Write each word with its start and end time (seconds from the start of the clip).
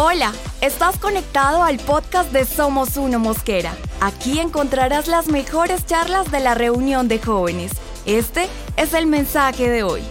Hola, 0.00 0.32
estás 0.60 0.96
conectado 0.96 1.64
al 1.64 1.78
podcast 1.78 2.32
de 2.32 2.44
Somos 2.44 2.96
Uno 2.96 3.18
Mosquera. 3.18 3.74
Aquí 4.00 4.38
encontrarás 4.38 5.08
las 5.08 5.26
mejores 5.26 5.86
charlas 5.86 6.30
de 6.30 6.38
la 6.38 6.54
reunión 6.54 7.08
de 7.08 7.18
jóvenes. 7.18 7.72
Este 8.06 8.46
es 8.76 8.94
el 8.94 9.08
mensaje 9.08 9.68
de 9.68 9.82
hoy. 9.82 10.02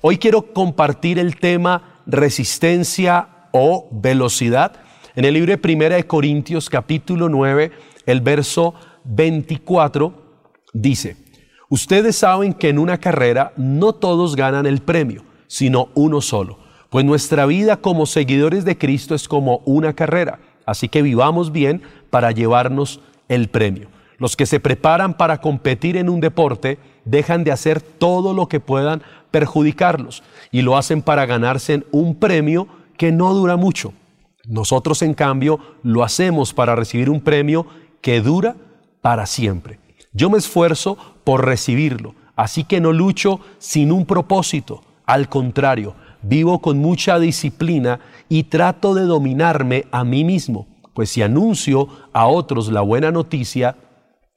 Hoy 0.00 0.16
quiero 0.16 0.54
compartir 0.54 1.18
el 1.18 1.36
tema 1.36 2.00
resistencia 2.06 3.28
o 3.52 3.90
velocidad. 3.92 4.80
En 5.14 5.26
el 5.26 5.34
libro 5.34 5.50
de 5.50 5.58
Primera 5.58 5.96
de 5.96 6.06
Corintios 6.06 6.70
capítulo 6.70 7.28
9, 7.28 7.70
el 8.06 8.22
verso 8.22 8.72
24 9.04 10.14
dice, 10.72 11.18
Ustedes 11.68 12.16
saben 12.16 12.54
que 12.54 12.70
en 12.70 12.78
una 12.78 12.96
carrera 12.96 13.52
no 13.58 13.92
todos 13.92 14.36
ganan 14.36 14.64
el 14.64 14.80
premio, 14.80 15.22
sino 15.48 15.90
uno 15.94 16.22
solo. 16.22 16.59
Pues 16.90 17.04
nuestra 17.04 17.46
vida 17.46 17.76
como 17.76 18.04
seguidores 18.04 18.64
de 18.64 18.76
Cristo 18.76 19.14
es 19.14 19.28
como 19.28 19.62
una 19.64 19.92
carrera, 19.92 20.40
así 20.66 20.88
que 20.88 21.02
vivamos 21.02 21.52
bien 21.52 21.82
para 22.10 22.32
llevarnos 22.32 23.00
el 23.28 23.48
premio. 23.48 23.88
Los 24.18 24.36
que 24.36 24.44
se 24.44 24.58
preparan 24.58 25.14
para 25.14 25.40
competir 25.40 25.96
en 25.96 26.10
un 26.10 26.20
deporte 26.20 26.78
dejan 27.04 27.44
de 27.44 27.52
hacer 27.52 27.80
todo 27.80 28.34
lo 28.34 28.48
que 28.48 28.58
puedan 28.58 29.02
perjudicarlos 29.30 30.24
y 30.50 30.62
lo 30.62 30.76
hacen 30.76 31.00
para 31.00 31.26
ganarse 31.26 31.84
un 31.92 32.16
premio 32.16 32.66
que 32.98 33.12
no 33.12 33.32
dura 33.34 33.56
mucho. 33.56 33.92
Nosotros, 34.46 35.02
en 35.02 35.14
cambio, 35.14 35.60
lo 35.84 36.02
hacemos 36.02 36.52
para 36.52 36.74
recibir 36.74 37.08
un 37.08 37.20
premio 37.20 37.66
que 38.00 38.20
dura 38.20 38.56
para 39.00 39.26
siempre. 39.26 39.78
Yo 40.12 40.28
me 40.28 40.38
esfuerzo 40.38 40.98
por 41.22 41.46
recibirlo, 41.46 42.16
así 42.34 42.64
que 42.64 42.80
no 42.80 42.92
lucho 42.92 43.38
sin 43.58 43.92
un 43.92 44.06
propósito. 44.06 44.82
Al 45.06 45.28
contrario, 45.28 45.94
vivo 46.22 46.60
con 46.60 46.78
mucha 46.78 47.18
disciplina 47.18 48.00
y 48.28 48.44
trato 48.44 48.94
de 48.94 49.02
dominarme 49.02 49.86
a 49.90 50.04
mí 50.04 50.24
mismo, 50.24 50.66
pues 50.94 51.10
si 51.10 51.22
anuncio 51.22 51.88
a 52.12 52.26
otros 52.26 52.70
la 52.70 52.80
buena 52.80 53.10
noticia, 53.10 53.76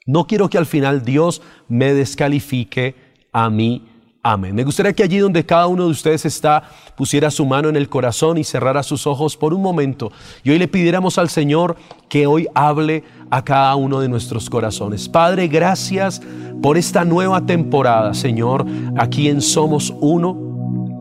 no 0.06 0.28
quiero 0.28 0.50
que 0.50 0.58
al 0.58 0.66
final 0.66 1.04
Dios 1.04 1.42
me 1.68 1.94
descalifique 1.94 2.96
a 3.32 3.50
mí. 3.50 3.88
Amén. 4.26 4.56
Me 4.56 4.64
gustaría 4.64 4.94
que 4.94 5.04
allí 5.04 5.18
donde 5.18 5.46
cada 5.46 5.68
uno 5.68 5.84
de 5.86 5.92
ustedes 5.92 6.26
está, 6.26 6.64
pusiera 6.96 7.30
su 7.30 7.46
mano 7.46 7.68
en 7.68 7.76
el 7.76 7.90
corazón 7.90 8.38
y 8.38 8.46
cerrara 8.46 8.82
sus 8.82 9.06
ojos 9.06 9.36
por 9.36 9.54
un 9.54 9.62
momento. 9.62 10.14
Y 10.44 10.52
hoy 10.52 10.60
le 10.60 10.70
pidiéramos 10.70 11.18
al 11.18 11.28
Señor 11.30 11.76
que 12.08 12.26
hoy 12.26 12.48
hable 12.56 13.04
a 13.30 13.44
cada 13.44 13.76
uno 13.76 14.00
de 14.00 14.08
nuestros 14.08 14.50
corazones. 14.50 15.10
Padre, 15.10 15.50
gracias 15.50 16.22
por 16.62 16.78
esta 16.78 17.04
nueva 17.04 17.46
temporada, 17.46 18.14
Señor, 18.14 18.66
aquí 18.98 19.28
en 19.28 19.42
Somos 19.42 19.94
Uno. 20.00 20.43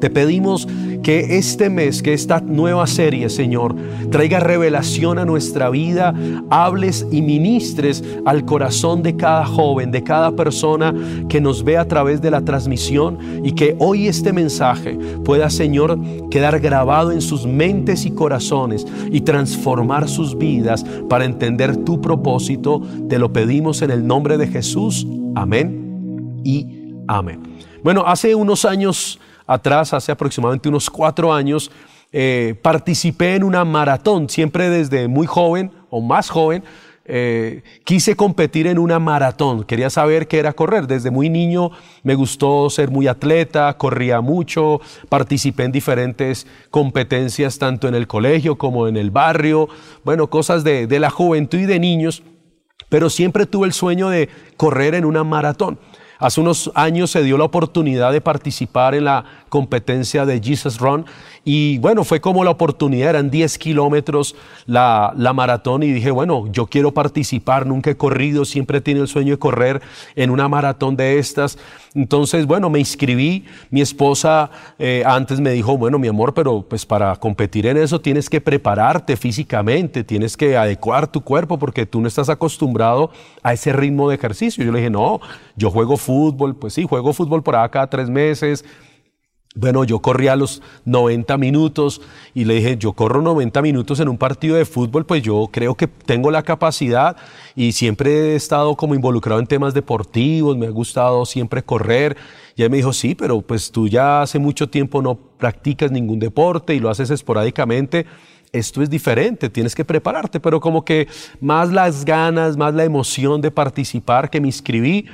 Te 0.03 0.11
pedimos 0.11 0.67
que 1.05 1.39
este 1.39 1.71
mes, 1.71 2.03
que 2.03 2.13
esta 2.13 2.41
nueva 2.41 2.89
serie, 2.89 3.31
Señor, 3.31 3.77
traiga 4.11 4.41
revelación 4.41 5.17
a 5.21 5.25
nuestra 5.25 5.71
vida, 5.71 6.13
hables 6.51 7.07
y 7.13 7.23
ministres 7.23 8.03
al 8.25 8.45
corazón 8.45 9.05
de 9.05 9.15
cada 9.15 9.47
joven, 9.47 9.93
de 9.93 10.03
cada 10.03 10.35
persona 10.35 10.93
que 11.29 11.41
nos 11.41 11.63
ve 11.63 11.77
a 11.77 11.87
través 11.87 12.21
de 12.21 12.33
la 12.33 12.41
transmisión 12.41 13.17
y 13.45 13.53
que 13.53 13.77
hoy 13.79 14.09
este 14.09 14.33
mensaje 14.33 14.99
pueda, 15.25 15.49
Señor, 15.51 15.97
quedar 16.33 16.59
grabado 16.59 17.13
en 17.13 17.21
sus 17.21 17.47
mentes 17.47 18.05
y 18.05 18.11
corazones 18.11 18.85
y 19.13 19.21
transformar 19.21 20.09
sus 20.09 20.37
vidas 20.37 20.85
para 21.09 21.27
entender 21.27 21.77
tu 21.77 22.01
propósito. 22.01 22.83
Te 23.09 23.21
lo 23.21 23.33
pedimos 23.33 23.83
en 23.83 23.93
el 23.93 24.05
nombre 24.05 24.37
de 24.37 24.49
Jesús. 24.49 25.07
Amén 25.37 26.43
y 26.43 26.91
amén. 27.07 27.41
Bueno, 27.85 28.03
hace 28.05 28.35
unos 28.35 28.65
años 28.65 29.21
atrás, 29.47 29.93
hace 29.93 30.13
aproximadamente 30.13 30.69
unos 30.69 30.89
cuatro 30.91 31.33
años, 31.33 31.71
eh, 32.13 32.55
participé 32.61 33.37
en 33.37 33.45
una 33.45 33.65
maratón, 33.65 34.29
siempre 34.29 34.69
desde 34.69 35.09
muy 35.09 35.27
joven 35.27 35.73
o 35.91 36.01
más 36.01 36.29
joven. 36.29 36.63
Eh, 37.05 37.63
quise 37.85 38.15
competir 38.15 38.69
en 38.69 38.79
una 38.79 39.01
maratón, 39.01 39.65
quería 39.65 39.91
saber 39.91 40.29
qué 40.29 40.39
era 40.39 40.53
correr. 40.53 40.87
Desde 40.87 41.11
muy 41.11 41.29
niño 41.31 41.71
me 42.03 42.15
gustó 42.15 42.71
ser 42.71 42.91
muy 42.91 43.09
atleta, 43.09 43.77
corría 43.77 44.21
mucho, 44.21 44.81
participé 45.09 45.65
en 45.65 45.73
diferentes 45.73 46.47
competencias 46.71 47.59
tanto 47.59 47.89
en 47.89 47.95
el 47.95 48.07
colegio 48.07 48.57
como 48.57 48.87
en 48.87 48.97
el 48.97 49.11
barrio, 49.11 49.69
bueno, 50.05 50.29
cosas 50.29 50.63
de, 50.63 50.87
de 50.87 51.01
la 51.01 51.11
juventud 51.11 51.59
y 51.59 51.67
de 51.67 51.81
niños, 51.81 52.23
pero 52.89 53.11
siempre 53.11 53.47
tuve 53.47 53.67
el 53.67 53.73
sueño 53.73 54.09
de 54.09 54.29
correr 54.57 54.95
en 54.95 55.05
una 55.05 55.25
maratón. 55.25 55.79
Hace 56.23 56.41
unos 56.41 56.71
años 56.77 57.11
se 57.11 57.25
dio 57.25 57.37
la 57.37 57.43
oportunidad 57.43 58.13
de 58.13 58.21
participar 58.21 58.95
en 58.95 59.07
la 59.07 59.25
competencia 59.49 60.25
de 60.25 60.41
Jesus 60.41 60.79
Run 60.79 61.05
y 61.45 61.79
bueno, 61.79 62.05
fue 62.05 62.21
como 62.21 62.45
la 62.45 62.51
oportunidad, 62.51 63.11
eran 63.11 63.29
10 63.29 63.59
kilómetros 63.59 64.37
la, 64.67 65.13
la 65.17 65.33
maratón 65.33 65.83
y 65.83 65.91
dije, 65.91 66.13
bueno, 66.13 66.47
yo 66.53 66.67
quiero 66.67 66.95
participar, 66.95 67.67
nunca 67.67 67.91
he 67.91 67.97
corrido, 67.97 68.45
siempre 68.45 68.81
tenido 68.81 69.03
el 69.03 69.09
sueño 69.09 69.33
de 69.33 69.39
correr 69.39 69.83
en 70.15 70.31
una 70.31 70.47
maratón 70.47 70.95
de 70.97 71.19
estas. 71.19 71.59
Entonces, 71.95 72.47
bueno, 72.47 72.71
me 72.71 72.79
inscribí, 72.79 73.45
mi 73.71 73.81
esposa 73.81 74.51
eh, 74.79 75.03
antes 75.05 75.41
me 75.41 75.51
dijo, 75.51 75.77
bueno, 75.77 75.99
mi 75.99 76.07
amor, 76.07 76.33
pero 76.33 76.63
pues 76.63 76.87
para 76.87 77.17
competir 77.17 77.67
en 77.67 77.77
eso 77.77 78.01
tienes 78.01 78.31
que 78.31 78.41
prepararte 78.41 79.17
físicamente, 79.17 80.05
tienes 80.05 80.37
que 80.37 80.57
adecuar 80.57 81.09
tu 81.09 81.23
cuerpo 81.23 81.59
porque 81.59 81.87
tú 81.87 82.01
no 82.01 82.07
estás 82.07 82.29
acostumbrado 82.29 83.11
a 83.43 83.53
ese 83.53 83.73
ritmo 83.73 84.09
de 84.09 84.15
ejercicio. 84.15 84.65
Yo 84.65 84.71
le 84.71 84.79
dije, 84.79 84.91
no, 84.91 85.21
yo 85.57 85.73
juego 85.73 85.97
fútbol, 85.97 86.55
pues 86.55 86.75
sí, 86.75 86.85
juego 86.85 87.13
fútbol 87.13 87.43
por 87.43 87.57
acá 87.57 87.89
tres 87.89 88.09
meses 88.09 88.65
bueno, 89.55 89.85
yo 89.85 89.99
corría 89.99 90.35
los 90.35 90.63
90 90.87 91.37
minutos 91.37 92.01
y 92.33 92.47
le 92.47 92.55
dije, 92.55 92.79
yo 92.79 92.95
corro 92.95 93.21
90 93.21 93.61
minutos 93.61 94.01
en 94.01 94.09
un 94.09 94.17
partido 94.17 94.57
de 94.57 94.65
fútbol, 94.65 95.05
pues 95.05 95.23
yo 95.23 95.51
creo 95.53 95.75
que 95.75 95.87
tengo 95.87 96.31
la 96.31 96.43
capacidad 96.43 97.17
y 97.55 97.73
siempre 97.73 98.33
he 98.33 98.35
estado 98.35 98.75
como 98.77 98.95
involucrado 98.95 99.41
en 99.41 99.47
temas 99.47 99.75
deportivos, 99.75 100.57
me 100.57 100.67
ha 100.67 100.71
gustado 100.71 101.27
siempre 101.27 101.63
correr. 101.63 102.17
Y 102.57 102.63
él 102.63 102.71
me 102.71 102.79
dijo, 102.79 102.95
sí, 102.95 103.15
pero 103.15 103.43
pues 103.43 103.71
tú 103.71 103.89
ya 103.89 104.23
hace 104.23 104.39
mucho 104.39 104.71
tiempo 104.71 105.03
no 105.03 105.17
practicas 105.17 105.91
ningún 105.91 106.19
deporte 106.19 106.75
y 106.75 106.81
lo 106.81 106.89
haces 106.89 107.11
esporádicamente. 107.11 108.07
Esto 108.53 108.83
es 108.83 108.89
diferente, 108.89 109.51
tienes 109.51 109.75
que 109.75 109.85
prepararte, 109.85 110.41
pero 110.41 110.61
como 110.61 110.85
que 110.85 111.09
más 111.41 111.73
las 111.73 112.05
ganas, 112.05 112.57
más 112.57 112.75
la 112.75 112.85
emoción 112.85 113.41
de 113.41 113.51
participar 113.51 114.31
que 114.31 114.41
me 114.41 114.49
inscribí 114.49 115.07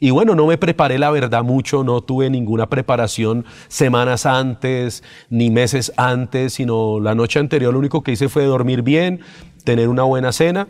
y 0.00 0.10
bueno, 0.10 0.34
no 0.34 0.46
me 0.46 0.58
preparé 0.58 0.98
la 0.98 1.10
verdad 1.10 1.42
mucho, 1.42 1.84
no 1.84 2.00
tuve 2.00 2.30
ninguna 2.30 2.68
preparación 2.68 3.44
semanas 3.68 4.26
antes 4.26 5.02
ni 5.30 5.50
meses 5.50 5.92
antes, 5.96 6.54
sino 6.54 7.00
la 7.00 7.14
noche 7.14 7.38
anterior 7.38 7.72
lo 7.72 7.78
único 7.78 8.02
que 8.02 8.12
hice 8.12 8.28
fue 8.28 8.44
dormir 8.44 8.82
bien, 8.82 9.20
tener 9.64 9.88
una 9.88 10.02
buena 10.02 10.32
cena 10.32 10.68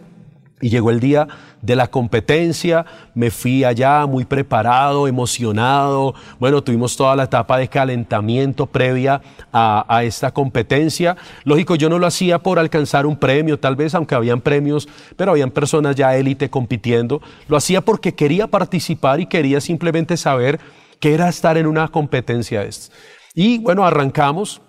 y 0.60 0.70
llegó 0.70 0.90
el 0.90 1.00
día 1.00 1.28
de 1.60 1.76
la 1.76 1.88
competencia, 1.88 2.86
me 3.14 3.30
fui 3.30 3.62
allá 3.62 4.06
muy 4.06 4.24
preparado, 4.24 5.06
emocionado. 5.06 6.14
Bueno, 6.38 6.62
tuvimos 6.62 6.96
toda 6.96 7.14
la 7.14 7.24
etapa 7.24 7.58
de 7.58 7.68
calentamiento 7.68 8.66
previa 8.66 9.20
a, 9.52 10.02
esta 10.04 10.32
competencia. 10.32 11.16
Lógico, 11.44 11.74
yo 11.74 11.90
no 11.90 11.98
lo 11.98 12.06
hacía 12.06 12.38
por 12.38 12.58
alcanzar 12.58 13.04
un 13.04 13.16
premio, 13.16 13.58
tal 13.58 13.76
vez, 13.76 13.94
aunque 13.94 14.14
habían 14.14 14.40
premios, 14.40 14.88
pero 15.16 15.32
habían 15.32 15.50
personas 15.50 15.94
ya 15.94 16.16
élite 16.16 16.48
compitiendo. 16.48 17.20
Lo 17.48 17.56
hacía 17.56 17.82
porque 17.82 18.14
quería 18.14 18.46
participar 18.46 19.20
y 19.20 19.26
quería 19.26 19.60
simplemente 19.60 20.16
saber 20.16 20.58
qué 21.00 21.12
era 21.12 21.28
estar 21.28 21.58
en 21.58 21.66
una 21.66 21.88
competencia. 21.88 22.66
Y 23.34 23.58
bueno, 23.58 23.84
arrancamos 23.84 24.62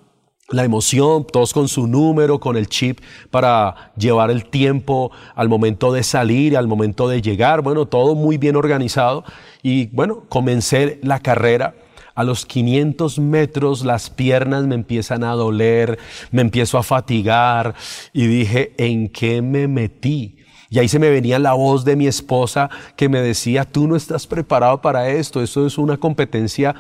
la 0.50 0.64
emoción, 0.64 1.26
todos 1.26 1.54
con 1.54 1.68
su 1.68 1.88
número, 1.88 2.40
con 2.40 2.56
el 2.56 2.68
chip 2.68 3.02
para 3.32 3.92
llevar 3.98 4.32
el 4.32 4.46
tiempo 4.46 5.12
al 5.36 5.50
momento 5.50 5.92
de 5.92 6.04
salir, 6.04 6.56
al 6.56 6.68
momento 6.68 7.10
de 7.10 7.22
llegar, 7.22 7.62
bueno, 7.62 7.86
todo 7.86 8.16
muy 8.16 8.38
bien 8.38 8.56
organizado. 8.56 9.26
Y 9.62 9.88
bueno, 9.88 10.24
comencé 10.30 11.00
la 11.04 11.20
carrera. 11.20 11.76
A 12.16 12.24
los 12.24 12.46
500 12.46 13.20
metros 13.20 13.84
las 13.84 14.10
piernas 14.10 14.64
me 14.64 14.76
empiezan 14.76 15.24
a 15.24 15.34
doler, 15.34 16.00
me 16.32 16.42
empiezo 16.42 16.78
a 16.78 16.84
fatigar 16.84 17.76
y 18.14 18.26
dije, 18.26 18.74
¿en 18.78 19.10
qué 19.10 19.42
me 19.42 19.68
metí? 19.68 20.38
Y 20.70 20.80
ahí 20.80 20.88
se 20.88 20.98
me 20.98 21.10
venía 21.10 21.40
la 21.40 21.54
voz 21.54 21.86
de 21.86 21.96
mi 21.96 22.08
esposa 22.08 22.70
que 22.96 23.08
me 23.08 23.22
decía, 23.22 23.66
tú 23.66 23.88
no 23.88 23.96
estás 23.96 24.26
preparado 24.26 24.82
para 24.82 25.10
esto, 25.10 25.44
esto 25.44 25.68
es 25.68 25.78
una 25.78 25.98
competencia 25.98 26.76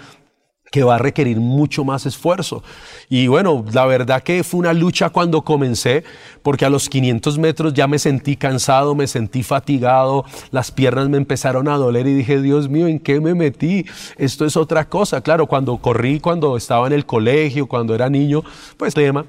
que 0.71 0.83
va 0.83 0.95
a 0.95 0.97
requerir 0.97 1.37
mucho 1.37 1.83
más 1.85 2.05
esfuerzo. 2.05 2.63
Y 3.09 3.27
bueno, 3.27 3.63
la 3.71 3.85
verdad 3.85 4.21
que 4.21 4.43
fue 4.43 4.59
una 4.59 4.73
lucha 4.73 5.09
cuando 5.09 5.41
comencé, 5.41 6.03
porque 6.43 6.65
a 6.65 6.69
los 6.69 6.89
500 6.89 7.37
metros 7.37 7.73
ya 7.73 7.87
me 7.87 7.99
sentí 7.99 8.35
cansado, 8.35 8.95
me 8.95 9.07
sentí 9.07 9.43
fatigado, 9.43 10.25
las 10.51 10.71
piernas 10.71 11.09
me 11.09 11.17
empezaron 11.17 11.67
a 11.67 11.77
doler 11.77 12.07
y 12.07 12.13
dije, 12.13 12.41
Dios 12.41 12.69
mío, 12.69 12.87
¿en 12.87 12.99
qué 12.99 13.19
me 13.19 13.33
metí? 13.33 13.85
Esto 14.17 14.45
es 14.45 14.57
otra 14.57 14.89
cosa. 14.89 15.21
Claro, 15.21 15.47
cuando 15.47 15.77
corrí, 15.77 16.19
cuando 16.19 16.57
estaba 16.57 16.87
en 16.87 16.93
el 16.93 17.05
colegio, 17.05 17.67
cuando 17.67 17.95
era 17.95 18.09
niño, 18.09 18.43
pues 18.77 18.93
tema. 18.93 19.25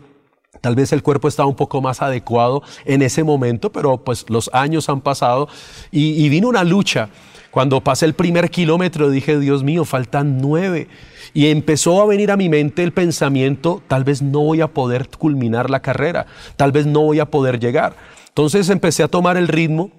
Tal 0.60 0.74
vez 0.74 0.92
el 0.92 1.02
cuerpo 1.02 1.28
estaba 1.28 1.48
un 1.48 1.54
poco 1.54 1.80
más 1.80 2.02
adecuado 2.02 2.62
en 2.84 3.02
ese 3.02 3.22
momento, 3.22 3.70
pero 3.70 3.98
pues 3.98 4.24
los 4.28 4.50
años 4.52 4.88
han 4.88 5.00
pasado 5.00 5.48
y, 5.92 6.24
y 6.24 6.28
vino 6.28 6.48
una 6.48 6.64
lucha 6.64 7.10
Cuando 7.52 7.80
pasé 7.80 8.06
el 8.06 8.14
primer 8.14 8.50
kilómetro 8.50 9.08
dije, 9.08 9.38
Dios 9.38 9.62
mío, 9.62 9.84
faltan 9.84 10.38
nueve. 10.38 10.88
Y 11.34 11.46
empezó 11.46 12.00
a 12.00 12.06
venir 12.06 12.30
a 12.30 12.36
mi 12.36 12.48
mente 12.48 12.82
el 12.82 12.92
pensamiento, 12.92 13.82
tal 13.88 14.04
vez 14.04 14.22
no 14.22 14.40
voy 14.40 14.60
a 14.60 14.68
poder 14.68 15.08
culminar 15.08 15.70
la 15.70 15.80
carrera, 15.80 16.26
tal 16.56 16.72
vez 16.72 16.86
no 16.86 17.02
voy 17.02 17.20
a 17.20 17.26
poder 17.26 17.58
llegar. 17.60 17.96
Entonces 18.28 18.68
empecé 18.68 19.02
a 19.02 19.08
tomar 19.08 19.36
el 19.36 19.48
ritmo. 19.48 19.90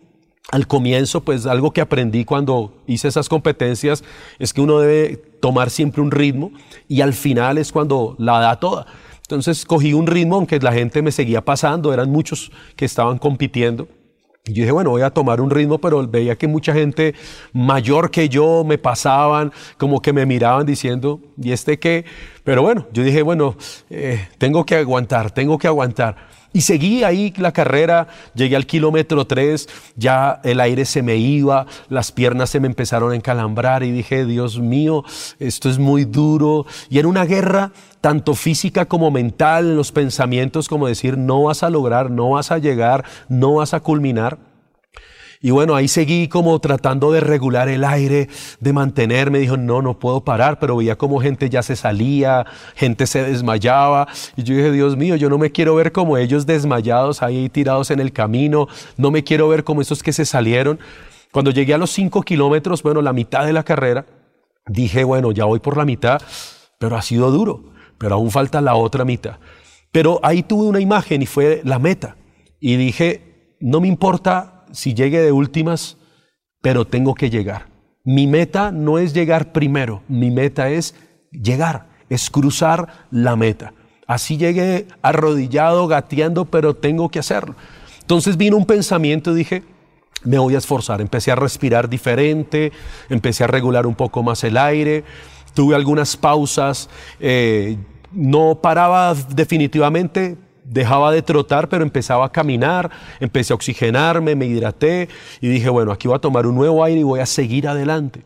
Al 0.51 0.65
comienzo, 0.65 1.21
pues 1.21 1.45
algo 1.45 1.73
que 1.73 1.81
aprendí 1.81 2.25
cuando 2.25 2.73
hice 2.87 3.07
esas 3.07 3.29
competencias 3.29 4.03
es 4.39 4.51
que 4.51 4.61
uno 4.61 4.79
debe 4.79 5.17
tomar 5.39 5.69
siempre 5.69 6.01
un 6.01 6.09
ritmo 6.09 6.51
y 6.87 7.01
al 7.01 7.13
final 7.13 7.59
es 7.59 7.71
cuando 7.71 8.15
la 8.17 8.39
da 8.39 8.55
toda. 8.59 8.87
Entonces 9.21 9.63
cogí 9.63 9.93
un 9.93 10.07
ritmo, 10.07 10.37
aunque 10.37 10.57
la 10.59 10.73
gente 10.73 11.03
me 11.03 11.11
seguía 11.11 11.45
pasando, 11.45 11.93
eran 11.93 12.09
muchos 12.09 12.51
que 12.75 12.85
estaban 12.85 13.19
compitiendo. 13.19 13.87
Y 14.49 14.53
yo 14.53 14.63
dije, 14.63 14.71
bueno, 14.71 14.89
voy 14.89 15.03
a 15.03 15.11
tomar 15.11 15.41
un 15.41 15.51
ritmo, 15.51 15.77
pero 15.77 16.07
veía 16.07 16.35
que 16.35 16.47
mucha 16.47 16.73
gente 16.73 17.13
mayor 17.53 18.09
que 18.09 18.29
yo 18.29 18.63
me 18.65 18.79
pasaban, 18.79 19.51
como 19.77 20.01
que 20.01 20.11
me 20.11 20.25
miraban 20.25 20.65
diciendo, 20.65 21.21
¿y 21.37 21.51
este 21.51 21.77
qué? 21.77 22.03
Pero 22.43 22.63
bueno, 22.63 22.87
yo 22.91 23.03
dije, 23.03 23.21
bueno, 23.21 23.55
eh, 23.91 24.27
tengo 24.39 24.65
que 24.65 24.75
aguantar, 24.75 25.29
tengo 25.29 25.59
que 25.59 25.67
aguantar. 25.67 26.15
Y 26.51 26.61
seguí 26.61 27.03
ahí 27.03 27.31
la 27.37 27.51
carrera, 27.51 28.07
llegué 28.33 28.55
al 28.55 28.65
kilómetro 28.65 29.27
3, 29.27 29.69
ya 29.95 30.41
el 30.43 30.59
aire 30.59 30.85
se 30.85 31.03
me 31.03 31.15
iba, 31.15 31.67
las 31.89 32.11
piernas 32.11 32.49
se 32.49 32.59
me 32.59 32.65
empezaron 32.65 33.11
a 33.11 33.15
encalambrar 33.15 33.83
y 33.83 33.91
dije, 33.91 34.25
Dios 34.25 34.59
mío, 34.59 35.03
esto 35.39 35.69
es 35.69 35.77
muy 35.77 36.05
duro. 36.05 36.65
Y 36.89 36.97
era 36.97 37.07
una 37.07 37.25
guerra 37.25 37.71
tanto 38.01 38.33
física 38.33 38.85
como 38.85 39.11
mental, 39.11 39.65
en 39.65 39.75
los 39.75 39.91
pensamientos, 39.91 40.67
como 40.67 40.87
decir, 40.87 41.17
no 41.17 41.43
vas 41.43 41.61
a 41.61 41.69
lograr, 41.69 42.09
no 42.09 42.31
vas 42.31 42.51
a 42.51 42.57
llegar, 42.57 43.05
no 43.27 43.55
vas 43.55 43.75
a 43.75 43.81
culminar. 43.81 44.48
Y 45.41 45.51
bueno, 45.51 45.75
ahí 45.75 45.87
seguí 45.87 46.27
como 46.27 46.59
tratando 46.59 47.13
de 47.13 47.21
regular 47.21 47.69
el 47.69 47.85
aire, 47.85 48.27
de 48.59 48.73
mantenerme. 48.73 49.39
Dijo, 49.39 49.55
no, 49.55 49.81
no 49.81 49.97
puedo 49.97 50.25
parar, 50.25 50.59
pero 50.59 50.75
veía 50.75 50.97
como 50.97 51.21
gente 51.21 51.49
ya 51.49 51.63
se 51.63 51.77
salía, 51.77 52.45
gente 52.75 53.07
se 53.07 53.23
desmayaba. 53.23 54.07
Y 54.35 54.43
yo 54.43 54.55
dije, 54.55 54.71
Dios 54.71 54.97
mío, 54.97 55.15
yo 55.15 55.29
no 55.29 55.37
me 55.37 55.51
quiero 55.51 55.75
ver 55.75 55.93
como 55.93 56.17
ellos 56.17 56.45
desmayados 56.45 57.21
ahí 57.21 57.47
tirados 57.47 57.89
en 57.89 58.01
el 58.01 58.11
camino. 58.11 58.67
No 58.97 59.11
me 59.11 59.23
quiero 59.23 59.47
ver 59.47 59.63
como 59.63 59.81
esos 59.81 60.03
que 60.03 60.11
se 60.11 60.25
salieron. 60.25 60.77
Cuando 61.31 61.51
llegué 61.51 61.73
a 61.73 61.77
los 61.77 61.91
cinco 61.91 62.21
kilómetros, 62.21 62.83
bueno, 62.83 63.01
la 63.01 63.13
mitad 63.13 63.45
de 63.45 63.53
la 63.53 63.63
carrera, 63.63 64.05
dije, 64.67 65.05
bueno, 65.05 65.31
ya 65.31 65.45
voy 65.45 65.59
por 65.59 65.77
la 65.77 65.85
mitad, 65.85 66.21
pero 66.79 66.97
ha 66.97 67.01
sido 67.01 67.31
duro, 67.31 67.71
pero 67.97 68.15
aún 68.15 68.29
falta 68.29 68.59
la 68.59 68.75
otra 68.75 69.05
mitad. 69.05 69.37
Pero 69.93 70.19
ahí 70.21 70.43
tuve 70.43 70.67
una 70.67 70.81
imagen 70.81 71.21
y 71.21 71.25
fue 71.27 71.61
la 71.63 71.79
meta. 71.79 72.17
Y 72.59 72.75
dije, 72.75 73.55
no 73.61 73.79
me 73.79 73.87
importa 73.87 74.58
si 74.71 74.93
llegue 74.93 75.21
de 75.21 75.31
últimas, 75.31 75.97
pero 76.61 76.85
tengo 76.85 77.15
que 77.15 77.29
llegar. 77.29 77.67
Mi 78.03 78.27
meta 78.27 78.71
no 78.71 78.97
es 78.97 79.13
llegar 79.13 79.51
primero, 79.51 80.03
mi 80.07 80.31
meta 80.31 80.69
es 80.69 80.95
llegar, 81.31 81.87
es 82.09 82.29
cruzar 82.29 83.07
la 83.11 83.35
meta. 83.35 83.73
Así 84.07 84.37
llegué 84.37 84.87
arrodillado, 85.01 85.87
gateando, 85.87 86.45
pero 86.45 86.75
tengo 86.75 87.09
que 87.09 87.19
hacerlo. 87.19 87.55
Entonces 88.01 88.37
vino 88.37 88.57
un 88.57 88.65
pensamiento 88.65 89.31
y 89.31 89.35
dije, 89.35 89.63
me 90.23 90.39
voy 90.39 90.55
a 90.55 90.57
esforzar. 90.57 91.01
Empecé 91.01 91.31
a 91.31 91.35
respirar 91.35 91.89
diferente, 91.89 92.71
empecé 93.09 93.43
a 93.43 93.47
regular 93.47 93.85
un 93.85 93.95
poco 93.95 94.23
más 94.23 94.43
el 94.43 94.57
aire, 94.57 95.03
tuve 95.53 95.75
algunas 95.75 96.17
pausas, 96.17 96.89
eh, 97.19 97.77
no 98.11 98.59
paraba 98.61 99.13
definitivamente, 99.13 100.37
dejaba 100.69 101.11
de 101.11 101.21
trotar, 101.21 101.67
pero 101.67 101.83
empezaba 101.83 102.25
a 102.25 102.31
caminar, 102.31 102.89
empecé 103.19 103.53
a 103.53 103.55
oxigenarme, 103.55 104.35
me 104.35 104.45
hidraté 104.45 105.09
y 105.41 105.47
dije, 105.47 105.69
bueno, 105.69 105.91
aquí 105.91 106.07
voy 106.07 106.15
a 106.15 106.19
tomar 106.19 106.45
un 106.45 106.55
nuevo 106.55 106.83
aire 106.83 107.01
y 107.01 107.03
voy 107.03 107.19
a 107.19 107.25
seguir 107.25 107.67
adelante. 107.67 108.23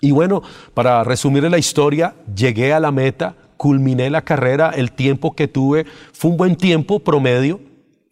Y 0.00 0.10
bueno, 0.10 0.42
para 0.74 1.04
resumir 1.04 1.48
la 1.50 1.58
historia, 1.58 2.14
llegué 2.34 2.72
a 2.72 2.80
la 2.80 2.90
meta, 2.90 3.36
culminé 3.56 4.10
la 4.10 4.22
carrera, 4.22 4.70
el 4.70 4.92
tiempo 4.92 5.34
que 5.34 5.48
tuve 5.48 5.86
fue 6.12 6.30
un 6.30 6.36
buen 6.36 6.56
tiempo 6.56 7.00
promedio 7.00 7.60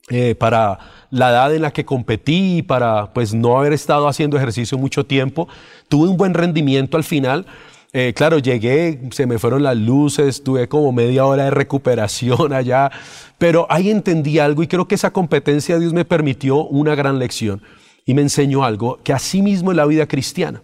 eh, 0.09 0.35
para 0.35 0.79
la 1.11 1.31
edad 1.31 1.55
en 1.55 1.63
la 1.63 1.73
que 1.73 1.85
competí 1.85 2.59
y 2.59 2.63
para 2.63 3.13
pues 3.13 3.35
no 3.35 3.59
haber 3.59 3.73
estado 3.73 4.09
haciendo 4.09 4.37
ejercicio 4.37 4.79
mucho 4.79 5.05
tiempo. 5.05 5.49
Tuve 5.89 6.09
un 6.09 6.17
buen 6.17 6.35
rendimiento 6.35 6.97
al 6.97 7.05
final, 7.05 7.47
eh, 7.95 8.15
claro, 8.15 8.39
llegué, 8.39 9.01
se 9.11 9.27
me 9.27 9.39
fueron 9.39 9.63
las 9.63 9.77
luces, 9.77 10.43
tuve 10.43 10.67
como 10.67 10.93
media 10.93 11.27
hora 11.27 11.45
de 11.45 11.51
recuperación 11.51 12.53
allá, 12.55 12.91
pero 13.37 13.67
ahí 13.69 13.91
entendí 13.91 14.39
algo 14.39 14.63
y 14.63 14.67
creo 14.67 14.89
que 14.89 14.95
esa 14.95 15.13
competencia 15.13 15.79
Dios 15.79 15.93
me 15.93 16.07
permitió 16.07 16.65
una 16.65 16.95
gran 16.95 17.19
lección 17.19 17.63
y 18.07 18.15
me 18.15 18.23
enseñó 18.23 18.65
algo, 18.65 19.01
que 19.03 19.13
así 19.13 19.43
mismo 19.43 19.73
es 19.73 19.77
la 19.77 19.85
vida 19.85 20.07
cristiana. 20.07 20.63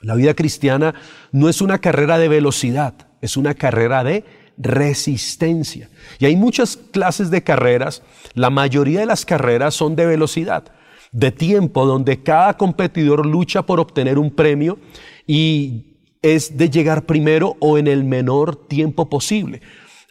La 0.00 0.14
vida 0.14 0.34
cristiana 0.34 0.94
no 1.30 1.48
es 1.48 1.60
una 1.60 1.78
carrera 1.78 2.18
de 2.18 2.28
velocidad, 2.28 2.94
es 3.20 3.36
una 3.36 3.54
carrera 3.54 4.02
de 4.02 4.24
resistencia. 4.56 5.90
Y 6.18 6.24
hay 6.24 6.36
muchas 6.36 6.76
clases 6.76 7.30
de 7.30 7.42
carreras, 7.42 8.02
la 8.34 8.48
mayoría 8.48 9.00
de 9.00 9.06
las 9.06 9.26
carreras 9.26 9.74
son 9.74 9.94
de 9.94 10.06
velocidad, 10.06 10.64
de 11.12 11.30
tiempo, 11.30 11.84
donde 11.84 12.22
cada 12.22 12.56
competidor 12.56 13.26
lucha 13.26 13.62
por 13.62 13.78
obtener 13.78 14.18
un 14.18 14.30
premio 14.30 14.78
y 15.26 15.91
es 16.22 16.56
de 16.56 16.70
llegar 16.70 17.04
primero 17.04 17.56
o 17.58 17.78
en 17.78 17.88
el 17.88 18.04
menor 18.04 18.56
tiempo 18.56 19.08
posible. 19.08 19.60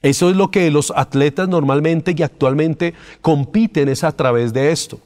Eso 0.01 0.29
es 0.29 0.35
lo 0.35 0.51
que 0.51 0.69
los 0.71 0.91
atletas 0.95 1.47
normalmente 1.47 2.13
y 2.15 2.23
actualmente 2.23 2.93
compiten 3.21 3.87
es 3.87 4.03
a 4.03 4.11
través 4.11 4.51
de 4.51 4.71
esto. 4.71 4.99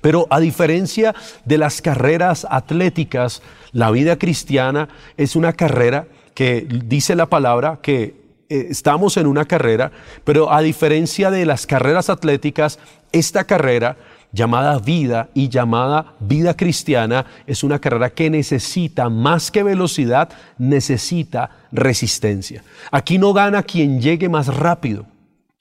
Pero 0.00 0.26
a 0.30 0.40
diferencia 0.40 1.14
de 1.44 1.58
las 1.58 1.80
carreras 1.80 2.46
atléticas, 2.50 3.42
la 3.72 3.90
vida 3.90 4.18
cristiana 4.18 4.88
es 5.16 5.34
una 5.34 5.54
carrera 5.54 6.06
que 6.34 6.66
dice 6.68 7.14
la 7.14 7.26
palabra 7.26 7.78
que 7.80 8.14
eh, 8.48 8.66
estamos 8.70 9.16
en 9.16 9.26
una 9.26 9.46
carrera, 9.46 9.92
pero 10.24 10.52
a 10.52 10.60
diferencia 10.60 11.30
de 11.30 11.46
las 11.46 11.66
carreras 11.66 12.10
atléticas, 12.10 12.78
esta 13.12 13.44
carrera 13.44 13.96
llamada 14.34 14.78
vida 14.80 15.30
y 15.32 15.48
llamada 15.48 16.14
vida 16.18 16.54
cristiana 16.54 17.24
es 17.46 17.62
una 17.62 17.78
carrera 17.78 18.10
que 18.10 18.28
necesita 18.28 19.08
más 19.08 19.50
que 19.50 19.62
velocidad, 19.62 20.28
necesita 20.58 21.50
resistencia. 21.70 22.64
Aquí 22.90 23.16
no 23.16 23.32
gana 23.32 23.62
quien 23.62 24.00
llegue 24.00 24.28
más 24.28 24.48
rápido, 24.48 25.06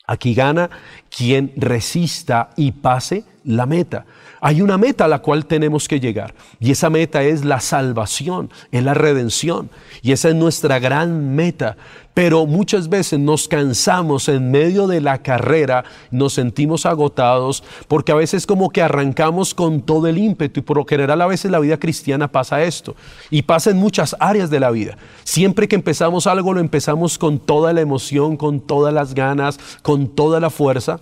aquí 0.07 0.33
gana 0.33 0.69
quien 1.15 1.53
resista 1.55 2.49
y 2.57 2.71
pase 2.71 3.23
la 3.43 3.65
meta. 3.65 4.05
Hay 4.41 4.61
una 4.61 4.77
meta 4.77 5.05
a 5.05 5.07
la 5.07 5.19
cual 5.19 5.45
tenemos 5.45 5.87
que 5.87 5.99
llegar 5.99 6.33
y 6.59 6.71
esa 6.71 6.89
meta 6.89 7.23
es 7.23 7.45
la 7.45 7.59
salvación, 7.59 8.49
es 8.71 8.83
la 8.83 8.93
redención 8.93 9.69
y 10.01 10.11
esa 10.11 10.29
es 10.29 10.35
nuestra 10.35 10.79
gran 10.79 11.35
meta. 11.35 11.77
Pero 12.13 12.45
muchas 12.45 12.89
veces 12.89 13.19
nos 13.19 13.47
cansamos 13.47 14.29
en 14.29 14.51
medio 14.51 14.87
de 14.87 15.01
la 15.01 15.23
carrera, 15.23 15.83
nos 16.11 16.33
sentimos 16.33 16.85
agotados 16.85 17.63
porque 17.87 18.11
a 18.11 18.15
veces 18.15 18.45
como 18.45 18.69
que 18.69 18.81
arrancamos 18.81 19.53
con 19.53 19.81
todo 19.81 20.07
el 20.07 20.17
ímpetu 20.17 20.59
y 20.59 20.63
por 20.63 20.77
lo 20.77 20.85
general 20.85 21.21
a 21.21 21.27
veces 21.27 21.49
la 21.49 21.59
vida 21.59 21.77
cristiana 21.77 22.31
pasa 22.31 22.63
esto 22.63 22.95
y 23.29 23.41
pasa 23.41 23.71
en 23.71 23.77
muchas 23.77 24.15
áreas 24.19 24.49
de 24.49 24.59
la 24.59 24.71
vida. 24.71 24.97
Siempre 25.23 25.67
que 25.67 25.75
empezamos 25.75 26.27
algo 26.27 26.53
lo 26.53 26.59
empezamos 26.59 27.17
con 27.17 27.39
toda 27.39 27.73
la 27.73 27.81
emoción, 27.81 28.37
con 28.37 28.59
todas 28.59 28.93
las 28.93 29.15
ganas, 29.15 29.59
con 29.81 30.07
toda 30.07 30.39
la 30.39 30.49
fuerza. 30.49 30.99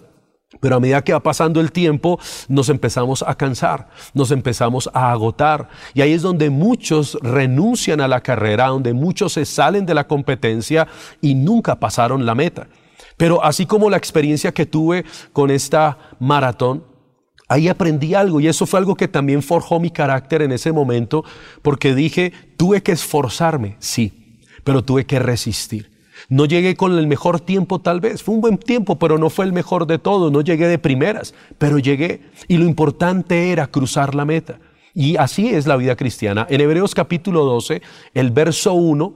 Pero 0.60 0.76
a 0.76 0.80
medida 0.80 1.04
que 1.04 1.14
va 1.14 1.22
pasando 1.22 1.62
el 1.62 1.72
tiempo, 1.72 2.20
nos 2.50 2.70
empezamos 2.70 3.24
a 3.26 3.36
cansar, 3.36 3.88
nos 4.14 4.32
empezamos 4.32 4.90
a 4.94 5.12
agotar. 5.12 5.70
Y 5.94 6.02
ahí 6.02 6.12
es 6.12 6.22
donde 6.22 6.50
muchos 6.50 7.18
renuncian 7.22 8.02
a 8.02 8.08
la 8.08 8.22
carrera, 8.22 8.68
donde 8.68 8.94
muchos 8.94 9.34
se 9.34 9.46
salen 9.46 9.86
de 9.86 9.94
la 9.94 10.08
competencia 10.08 10.88
y 11.22 11.36
nunca 11.36 11.80
pasaron 11.80 12.26
la 12.26 12.36
meta. 12.36 12.68
Pero 13.16 13.44
así 13.44 13.66
como 13.66 13.90
la 13.90 13.98
experiencia 13.98 14.52
que 14.52 14.66
tuve 14.66 15.06
con 15.32 15.52
esta 15.52 15.98
maratón, 16.20 16.84
ahí 17.48 17.68
aprendí 17.68 18.14
algo 18.14 18.40
y 18.40 18.48
eso 18.48 18.66
fue 18.66 18.80
algo 18.80 18.96
que 18.96 19.08
también 19.08 19.44
forjó 19.44 19.80
mi 19.80 19.92
carácter 19.92 20.42
en 20.42 20.52
ese 20.52 20.72
momento, 20.72 21.24
porque 21.62 21.94
dije, 21.96 22.34
tuve 22.58 22.82
que 22.82 22.92
esforzarme, 22.92 23.78
sí, 23.80 24.40
pero 24.64 24.84
tuve 24.84 25.06
que 25.06 25.20
resistir. 25.20 25.91
No 26.32 26.46
llegué 26.46 26.78
con 26.78 26.98
el 26.98 27.08
mejor 27.08 27.42
tiempo 27.42 27.80
tal 27.80 28.00
vez, 28.00 28.24
fue 28.24 28.34
un 28.34 28.40
buen 28.40 28.58
tiempo, 28.58 28.98
pero 28.98 29.18
no 29.18 29.30
fue 29.30 29.44
el 29.44 29.52
mejor 29.52 29.86
de 29.86 30.00
todo, 30.00 30.32
no 30.32 30.40
llegué 30.40 30.70
de 30.70 30.80
primeras, 30.80 31.34
pero 31.58 31.78
llegué. 31.78 32.22
Y 32.48 32.56
lo 32.56 32.64
importante 32.64 33.52
era 33.52 33.68
cruzar 33.68 34.16
la 34.16 34.24
meta. 34.24 34.58
Y 34.94 35.18
así 35.18 35.50
es 35.50 35.68
la 35.68 35.76
vida 35.76 35.98
cristiana. 35.98 36.48
En 36.50 36.62
Hebreos 36.62 36.96
capítulo 36.96 37.44
12, 37.44 37.82
el 38.14 38.32
verso 38.32 38.72
1, 38.72 39.14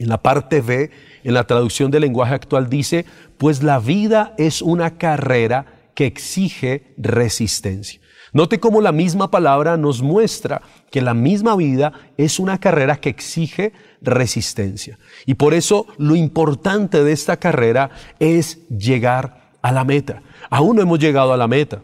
en 0.00 0.08
la 0.10 0.22
parte 0.22 0.60
B, 0.60 0.90
en 1.24 1.32
la 1.32 1.46
traducción 1.46 1.90
del 1.90 2.02
lenguaje 2.02 2.34
actual 2.34 2.68
dice, 2.68 3.06
pues 3.38 3.62
la 3.62 3.78
vida 3.78 4.34
es 4.36 4.60
una 4.60 4.98
carrera 4.98 5.64
que 5.94 6.04
exige 6.04 6.92
resistencia. 6.98 7.99
Note 8.32 8.60
cómo 8.60 8.80
la 8.80 8.92
misma 8.92 9.30
palabra 9.30 9.76
nos 9.76 10.02
muestra 10.02 10.62
que 10.90 11.00
la 11.00 11.14
misma 11.14 11.56
vida 11.56 11.92
es 12.16 12.38
una 12.38 12.58
carrera 12.58 12.96
que 12.96 13.08
exige 13.08 13.72
resistencia. 14.00 14.98
Y 15.26 15.34
por 15.34 15.54
eso 15.54 15.86
lo 15.98 16.14
importante 16.14 17.02
de 17.02 17.12
esta 17.12 17.38
carrera 17.38 17.90
es 18.20 18.60
llegar 18.68 19.54
a 19.62 19.72
la 19.72 19.84
meta. 19.84 20.22
Aún 20.48 20.76
no 20.76 20.82
hemos 20.82 20.98
llegado 20.98 21.32
a 21.32 21.36
la 21.36 21.48
meta. 21.48 21.82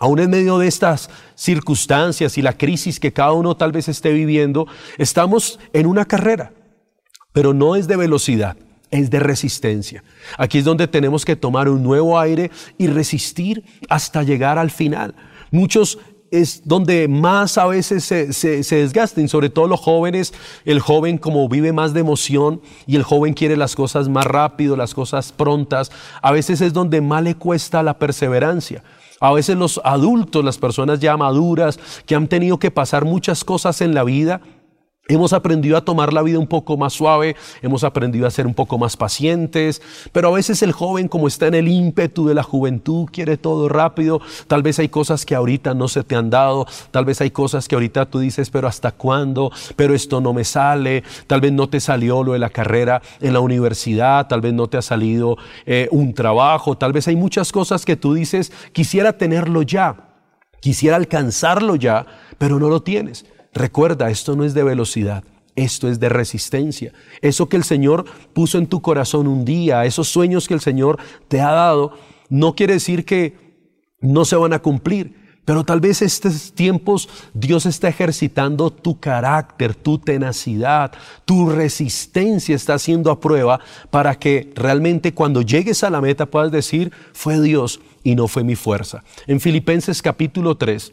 Aún 0.00 0.18
en 0.18 0.30
medio 0.30 0.58
de 0.58 0.66
estas 0.66 1.10
circunstancias 1.34 2.36
y 2.36 2.42
la 2.42 2.56
crisis 2.56 2.98
que 2.98 3.12
cada 3.12 3.32
uno 3.32 3.56
tal 3.56 3.70
vez 3.70 3.88
esté 3.88 4.12
viviendo, 4.12 4.66
estamos 4.98 5.60
en 5.72 5.86
una 5.86 6.06
carrera, 6.06 6.52
pero 7.32 7.54
no 7.54 7.76
es 7.76 7.86
de 7.86 7.96
velocidad, 7.96 8.56
es 8.90 9.10
de 9.10 9.20
resistencia. 9.20 10.02
Aquí 10.38 10.58
es 10.58 10.64
donde 10.64 10.88
tenemos 10.88 11.24
que 11.24 11.36
tomar 11.36 11.68
un 11.68 11.84
nuevo 11.84 12.18
aire 12.18 12.50
y 12.78 12.88
resistir 12.88 13.64
hasta 13.88 14.24
llegar 14.24 14.58
al 14.58 14.72
final. 14.72 15.14
Muchos 15.52 15.98
es 16.32 16.62
donde 16.64 17.08
más 17.08 17.58
a 17.58 17.66
veces 17.66 18.04
se, 18.04 18.32
se, 18.32 18.76
desgasten, 18.76 19.28
sobre 19.28 19.50
todo 19.50 19.68
los 19.68 19.78
jóvenes. 19.78 20.32
El 20.64 20.80
joven 20.80 21.18
como 21.18 21.46
vive 21.48 21.72
más 21.72 21.92
de 21.92 22.00
emoción 22.00 22.62
y 22.86 22.96
el 22.96 23.02
joven 23.02 23.34
quiere 23.34 23.56
las 23.56 23.76
cosas 23.76 24.08
más 24.08 24.24
rápido, 24.24 24.74
las 24.74 24.94
cosas 24.94 25.30
prontas. 25.30 25.92
A 26.22 26.32
veces 26.32 26.62
es 26.62 26.72
donde 26.72 27.02
más 27.02 27.22
le 27.22 27.34
cuesta 27.34 27.82
la 27.82 27.98
perseverancia. 27.98 28.82
A 29.20 29.32
veces 29.32 29.56
los 29.56 29.80
adultos, 29.84 30.42
las 30.42 30.56
personas 30.56 31.00
ya 31.00 31.16
maduras, 31.18 31.78
que 32.06 32.14
han 32.14 32.26
tenido 32.26 32.58
que 32.58 32.70
pasar 32.70 33.04
muchas 33.04 33.44
cosas 33.44 33.82
en 33.82 33.94
la 33.94 34.02
vida, 34.02 34.40
Hemos 35.12 35.34
aprendido 35.34 35.76
a 35.76 35.84
tomar 35.84 36.10
la 36.10 36.22
vida 36.22 36.38
un 36.38 36.46
poco 36.46 36.78
más 36.78 36.94
suave, 36.94 37.36
hemos 37.60 37.84
aprendido 37.84 38.26
a 38.26 38.30
ser 38.30 38.46
un 38.46 38.54
poco 38.54 38.78
más 38.78 38.96
pacientes, 38.96 39.82
pero 40.10 40.28
a 40.28 40.30
veces 40.30 40.62
el 40.62 40.72
joven 40.72 41.06
como 41.06 41.28
está 41.28 41.48
en 41.48 41.54
el 41.54 41.68
ímpetu 41.68 42.26
de 42.26 42.34
la 42.34 42.42
juventud, 42.42 43.10
quiere 43.12 43.36
todo 43.36 43.68
rápido, 43.68 44.22
tal 44.46 44.62
vez 44.62 44.78
hay 44.78 44.88
cosas 44.88 45.26
que 45.26 45.34
ahorita 45.34 45.74
no 45.74 45.88
se 45.88 46.02
te 46.02 46.16
han 46.16 46.30
dado, 46.30 46.66
tal 46.92 47.04
vez 47.04 47.20
hay 47.20 47.30
cosas 47.30 47.68
que 47.68 47.74
ahorita 47.74 48.06
tú 48.06 48.20
dices, 48.20 48.48
pero 48.48 48.68
¿hasta 48.68 48.90
cuándo? 48.92 49.52
Pero 49.76 49.94
esto 49.94 50.22
no 50.22 50.32
me 50.32 50.44
sale, 50.44 51.04
tal 51.26 51.42
vez 51.42 51.52
no 51.52 51.68
te 51.68 51.80
salió 51.80 52.22
lo 52.22 52.32
de 52.32 52.38
la 52.38 52.48
carrera 52.48 53.02
en 53.20 53.34
la 53.34 53.40
universidad, 53.40 54.28
tal 54.28 54.40
vez 54.40 54.54
no 54.54 54.68
te 54.68 54.78
ha 54.78 54.82
salido 54.82 55.36
eh, 55.66 55.88
un 55.90 56.14
trabajo, 56.14 56.78
tal 56.78 56.94
vez 56.94 57.06
hay 57.06 57.16
muchas 57.16 57.52
cosas 57.52 57.84
que 57.84 57.96
tú 57.96 58.14
dices, 58.14 58.50
quisiera 58.72 59.12
tenerlo 59.18 59.60
ya, 59.60 59.94
quisiera 60.60 60.96
alcanzarlo 60.96 61.76
ya, 61.76 62.06
pero 62.38 62.58
no 62.58 62.70
lo 62.70 62.82
tienes. 62.82 63.26
Recuerda, 63.52 64.10
esto 64.10 64.34
no 64.34 64.44
es 64.44 64.54
de 64.54 64.64
velocidad, 64.64 65.24
esto 65.54 65.88
es 65.88 66.00
de 66.00 66.08
resistencia. 66.08 66.92
Eso 67.20 67.48
que 67.48 67.56
el 67.56 67.64
Señor 67.64 68.04
puso 68.32 68.58
en 68.58 68.66
tu 68.66 68.80
corazón 68.80 69.26
un 69.26 69.44
día, 69.44 69.84
esos 69.84 70.08
sueños 70.08 70.48
que 70.48 70.54
el 70.54 70.60
Señor 70.60 70.98
te 71.28 71.40
ha 71.40 71.52
dado, 71.52 71.92
no 72.30 72.54
quiere 72.54 72.74
decir 72.74 73.04
que 73.04 73.36
no 74.00 74.24
se 74.24 74.36
van 74.36 74.52
a 74.52 74.60
cumplir. 74.60 75.22
Pero 75.44 75.64
tal 75.64 75.80
vez 75.80 76.02
estos 76.02 76.52
tiempos 76.52 77.08
Dios 77.34 77.66
está 77.66 77.88
ejercitando 77.88 78.70
tu 78.70 79.00
carácter, 79.00 79.74
tu 79.74 79.98
tenacidad, 79.98 80.92
tu 81.24 81.50
resistencia 81.50 82.54
está 82.54 82.74
haciendo 82.74 83.10
a 83.10 83.18
prueba 83.18 83.60
para 83.90 84.14
que 84.14 84.52
realmente 84.54 85.14
cuando 85.14 85.42
llegues 85.42 85.82
a 85.82 85.90
la 85.90 86.00
meta 86.00 86.26
puedas 86.26 86.52
decir, 86.52 86.92
fue 87.12 87.40
Dios 87.40 87.80
y 88.04 88.14
no 88.14 88.28
fue 88.28 88.44
mi 88.44 88.54
fuerza. 88.54 89.02
En 89.26 89.40
Filipenses 89.40 90.00
capítulo 90.00 90.56
3, 90.56 90.92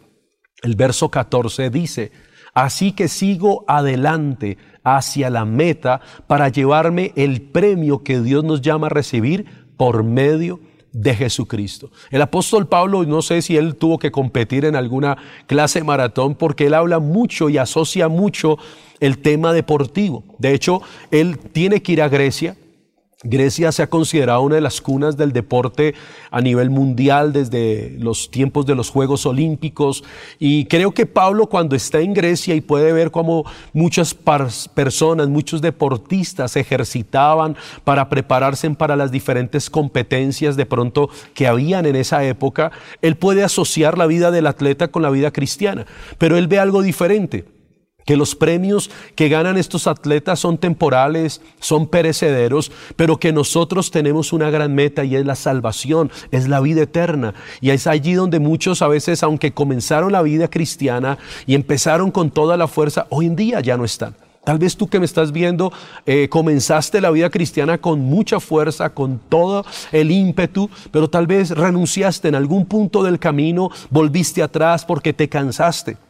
el 0.63 0.75
verso 0.75 1.09
14 1.09 1.69
dice, 1.69 2.11
Así 2.59 2.91
que 2.91 3.07
sigo 3.07 3.63
adelante 3.69 4.57
hacia 4.83 5.29
la 5.29 5.45
meta 5.45 6.01
para 6.27 6.49
llevarme 6.49 7.13
el 7.15 7.41
premio 7.41 8.03
que 8.03 8.19
Dios 8.19 8.43
nos 8.43 8.59
llama 8.59 8.87
a 8.87 8.89
recibir 8.89 9.45
por 9.77 10.03
medio 10.03 10.59
de 10.91 11.15
Jesucristo. 11.15 11.89
El 12.11 12.21
apóstol 12.21 12.67
Pablo, 12.67 13.05
no 13.05 13.21
sé 13.21 13.41
si 13.41 13.55
él 13.55 13.77
tuvo 13.77 13.97
que 13.97 14.11
competir 14.11 14.65
en 14.65 14.75
alguna 14.75 15.17
clase 15.47 15.85
maratón 15.85 16.35
porque 16.35 16.67
él 16.67 16.73
habla 16.73 16.99
mucho 16.99 17.47
y 17.47 17.57
asocia 17.57 18.09
mucho 18.09 18.57
el 18.99 19.19
tema 19.19 19.53
deportivo. 19.53 20.25
De 20.37 20.53
hecho, 20.53 20.81
él 21.11 21.37
tiene 21.37 21.81
que 21.81 21.93
ir 21.93 22.01
a 22.01 22.09
Grecia 22.09 22.57
Grecia 23.21 23.73
se 23.73 23.83
ha 23.83 23.89
considerado 23.89 24.41
una 24.43 24.55
de 24.55 24.61
las 24.61 24.79
cunas 24.79 25.17
del 25.17 25.33
deporte 25.33 25.93
a 26.31 26.39
nivel 26.39 26.69
mundial 26.69 27.33
desde 27.33 27.97
los 27.99 28.31
tiempos 28.31 28.65
de 28.65 28.75
los 28.75 28.89
Juegos 28.89 29.25
Olímpicos. 29.25 30.05
Y 30.39 30.63
creo 30.67 30.93
que 30.93 31.05
Pablo 31.05 31.47
cuando 31.47 31.75
está 31.75 31.99
en 31.99 32.13
Grecia 32.13 32.55
y 32.55 32.61
puede 32.61 32.93
ver 32.93 33.11
cómo 33.11 33.43
muchas 33.73 34.13
personas, 34.73 35.27
muchos 35.27 35.61
deportistas 35.61 36.55
ejercitaban 36.55 37.57
para 37.83 38.07
prepararse 38.07 38.69
para 38.69 38.95
las 38.95 39.11
diferentes 39.11 39.69
competencias 39.69 40.55
de 40.55 40.65
pronto 40.65 41.09
que 41.33 41.45
habían 41.45 41.85
en 41.85 41.97
esa 41.97 42.23
época, 42.23 42.71
él 43.01 43.17
puede 43.17 43.43
asociar 43.43 43.97
la 43.97 44.05
vida 44.05 44.31
del 44.31 44.47
atleta 44.47 44.87
con 44.87 45.01
la 45.01 45.09
vida 45.09 45.31
cristiana, 45.31 45.85
pero 46.17 46.37
él 46.37 46.47
ve 46.47 46.59
algo 46.59 46.81
diferente 46.81 47.58
que 48.09 48.17
los 48.17 48.33
premios 48.33 48.89
que 49.13 49.29
ganan 49.29 49.55
estos 49.55 49.85
atletas 49.85 50.39
son 50.39 50.57
temporales, 50.57 51.41
son 51.59 51.85
perecederos, 51.85 52.71
pero 52.95 53.17
que 53.17 53.31
nosotros 53.31 53.91
tenemos 53.91 54.33
una 54.33 54.49
gran 54.49 54.73
meta 54.73 55.03
y 55.03 55.15
es 55.15 55.23
la 55.27 55.35
salvación, 55.35 56.09
es 56.31 56.47
la 56.47 56.59
vida 56.59 56.81
eterna. 56.81 57.35
Y 57.61 57.69
es 57.69 57.85
allí 57.85 58.13
donde 58.13 58.39
muchos 58.39 58.81
a 58.81 58.87
veces, 58.87 59.21
aunque 59.21 59.51
comenzaron 59.51 60.11
la 60.11 60.23
vida 60.23 60.49
cristiana 60.49 61.19
y 61.45 61.53
empezaron 61.53 62.09
con 62.09 62.31
toda 62.31 62.57
la 62.57 62.67
fuerza, 62.67 63.05
hoy 63.11 63.27
en 63.27 63.35
día 63.35 63.59
ya 63.59 63.77
no 63.77 63.85
están. 63.85 64.15
Tal 64.43 64.57
vez 64.57 64.75
tú 64.75 64.87
que 64.87 64.97
me 64.97 65.05
estás 65.05 65.31
viendo, 65.31 65.71
eh, 66.07 66.29
comenzaste 66.29 67.01
la 67.01 67.11
vida 67.11 67.29
cristiana 67.29 67.77
con 67.77 67.99
mucha 67.99 68.39
fuerza, 68.39 68.89
con 68.89 69.19
todo 69.29 69.63
el 69.91 70.09
ímpetu, 70.09 70.67
pero 70.89 71.11
tal 71.11 71.27
vez 71.27 71.51
renunciaste 71.51 72.27
en 72.27 72.33
algún 72.33 72.65
punto 72.65 73.03
del 73.03 73.19
camino, 73.19 73.69
volviste 73.91 74.41
atrás 74.41 74.83
porque 74.83 75.13
te 75.13 75.29
cansaste 75.29 76.08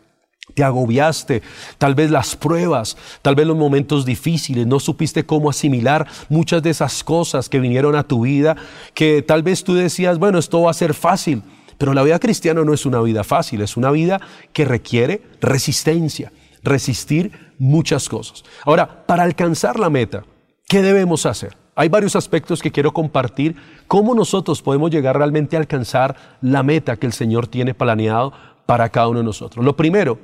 te 0.54 0.64
agobiaste, 0.64 1.42
tal 1.78 1.96
vez 1.96 2.12
las 2.12 2.36
pruebas, 2.36 2.98
tal 3.22 3.36
vez 3.36 3.48
los 3.48 3.58
momentos 3.58 4.06
difíciles, 4.06 4.68
no 4.68 4.80
supiste 4.80 5.26
cómo 5.26 5.50
asimilar 5.50 6.08
muchas 6.30 6.64
de 6.64 6.70
esas 6.70 7.04
cosas 7.04 7.50
que 7.50 7.60
vinieron 7.60 7.96
a 7.96 8.04
tu 8.04 8.22
vida, 8.22 8.56
que 8.94 9.22
tal 9.22 9.44
vez 9.44 9.64
tú 9.64 9.74
decías, 9.74 10.20
bueno, 10.20 10.40
esto 10.40 10.62
va 10.62 10.72
a 10.72 10.74
ser 10.74 10.94
fácil, 10.94 11.44
pero 11.78 11.94
la 11.94 12.04
vida 12.04 12.20
cristiana 12.20 12.64
no 12.64 12.74
es 12.74 12.86
una 12.86 13.02
vida 13.02 13.24
fácil, 13.24 13.62
es 13.62 13.78
una 13.78 13.92
vida 13.92 14.20
que 14.52 14.66
requiere 14.66 15.22
resistencia, 15.40 16.32
resistir 16.62 17.54
muchas 17.58 18.10
cosas. 18.10 18.44
Ahora, 18.66 19.06
para 19.06 19.24
alcanzar 19.24 19.80
la 19.80 19.90
meta, 19.90 20.26
¿qué 20.68 20.82
debemos 20.82 21.26
hacer? 21.26 21.56
Hay 21.76 21.88
varios 21.88 22.18
aspectos 22.18 22.62
que 22.62 22.72
quiero 22.72 22.92
compartir, 22.92 23.56
cómo 23.88 24.14
nosotros 24.14 24.62
podemos 24.62 24.92
llegar 24.92 25.18
realmente 25.18 25.56
a 25.56 25.60
alcanzar 25.60 26.16
la 26.42 26.62
meta 26.62 26.98
que 26.98 27.06
el 27.06 27.14
Señor 27.14 27.48
tiene 27.48 27.74
planeado 27.74 28.34
para 28.66 28.90
cada 28.90 29.08
uno 29.08 29.20
de 29.20 29.26
nosotros. 29.26 29.64
Lo 29.64 29.78
primero, 29.78 30.20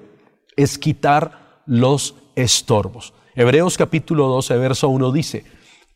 es 0.55 0.77
quitar 0.77 1.62
los 1.65 2.15
estorbos. 2.35 3.13
Hebreos 3.35 3.77
capítulo 3.77 4.27
12, 4.27 4.57
verso 4.57 4.89
1 4.89 5.12
dice, 5.12 5.45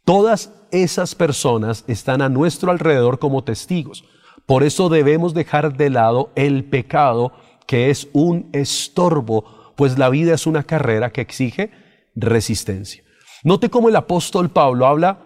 todas 0.03 0.51
esas 0.71 1.15
personas 1.15 1.85
están 1.87 2.21
a 2.21 2.29
nuestro 2.29 2.71
alrededor 2.71 3.19
como 3.19 3.43
testigos. 3.43 4.03
Por 4.45 4.63
eso 4.63 4.89
debemos 4.89 5.33
dejar 5.33 5.77
de 5.77 5.89
lado 5.89 6.31
el 6.35 6.65
pecado 6.65 7.31
que 7.67 7.89
es 7.89 8.07
un 8.13 8.49
estorbo, 8.51 9.73
pues 9.75 9.97
la 9.97 10.09
vida 10.09 10.33
es 10.33 10.47
una 10.47 10.63
carrera 10.63 11.11
que 11.11 11.21
exige 11.21 11.71
resistencia. 12.15 13.03
Note 13.43 13.69
cómo 13.69 13.89
el 13.89 13.95
apóstol 13.95 14.49
Pablo 14.49 14.87
habla 14.87 15.19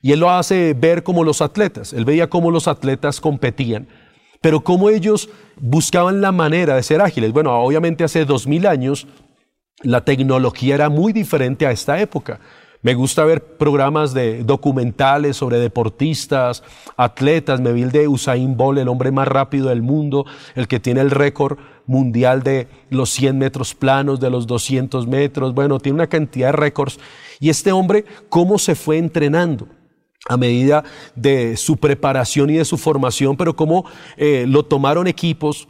y 0.00 0.12
él 0.12 0.20
lo 0.20 0.30
hace 0.30 0.74
ver 0.74 1.04
como 1.04 1.22
los 1.22 1.40
atletas. 1.40 1.92
Él 1.92 2.04
veía 2.04 2.28
cómo 2.28 2.50
los 2.50 2.66
atletas 2.66 3.20
competían 3.20 3.86
pero 4.42 4.62
cómo 4.62 4.90
ellos 4.90 5.30
buscaban 5.58 6.20
la 6.20 6.32
manera 6.32 6.76
de 6.76 6.82
ser 6.82 7.00
ágiles. 7.00 7.32
Bueno, 7.32 7.58
obviamente 7.58 8.04
hace 8.04 8.26
dos 8.26 8.46
mil 8.46 8.66
años 8.66 9.06
la 9.82 10.04
tecnología 10.04 10.74
era 10.74 10.90
muy 10.90 11.14
diferente 11.14 11.66
a 11.66 11.70
esta 11.70 11.98
época. 12.00 12.38
Me 12.82 12.94
gusta 12.94 13.24
ver 13.24 13.44
programas 13.58 14.12
de 14.12 14.42
documentales 14.42 15.36
sobre 15.36 15.58
deportistas, 15.58 16.64
atletas. 16.96 17.60
Me 17.60 17.72
vi 17.72 17.82
el 17.82 17.92
de 17.92 18.08
Usain 18.08 18.56
Bolt, 18.56 18.80
el 18.80 18.88
hombre 18.88 19.12
más 19.12 19.28
rápido 19.28 19.68
del 19.68 19.82
mundo, 19.82 20.26
el 20.56 20.66
que 20.66 20.80
tiene 20.80 21.00
el 21.00 21.12
récord 21.12 21.58
mundial 21.86 22.42
de 22.42 22.66
los 22.90 23.10
100 23.10 23.38
metros 23.38 23.76
planos, 23.76 24.18
de 24.18 24.30
los 24.30 24.48
200 24.48 25.06
metros. 25.06 25.54
Bueno, 25.54 25.78
tiene 25.78 25.94
una 25.94 26.08
cantidad 26.08 26.48
de 26.48 26.52
récords. 26.52 26.98
Y 27.38 27.50
este 27.50 27.70
hombre, 27.70 28.04
¿cómo 28.28 28.58
se 28.58 28.74
fue 28.74 28.98
entrenando? 28.98 29.68
A 30.28 30.36
medida 30.36 30.84
de 31.14 31.56
su 31.56 31.76
preparación 31.76 32.50
y 32.50 32.56
de 32.56 32.64
su 32.64 32.78
formación, 32.78 33.36
pero 33.36 33.56
como 33.56 33.84
eh, 34.16 34.44
lo 34.46 34.64
tomaron 34.64 35.06
equipos, 35.06 35.68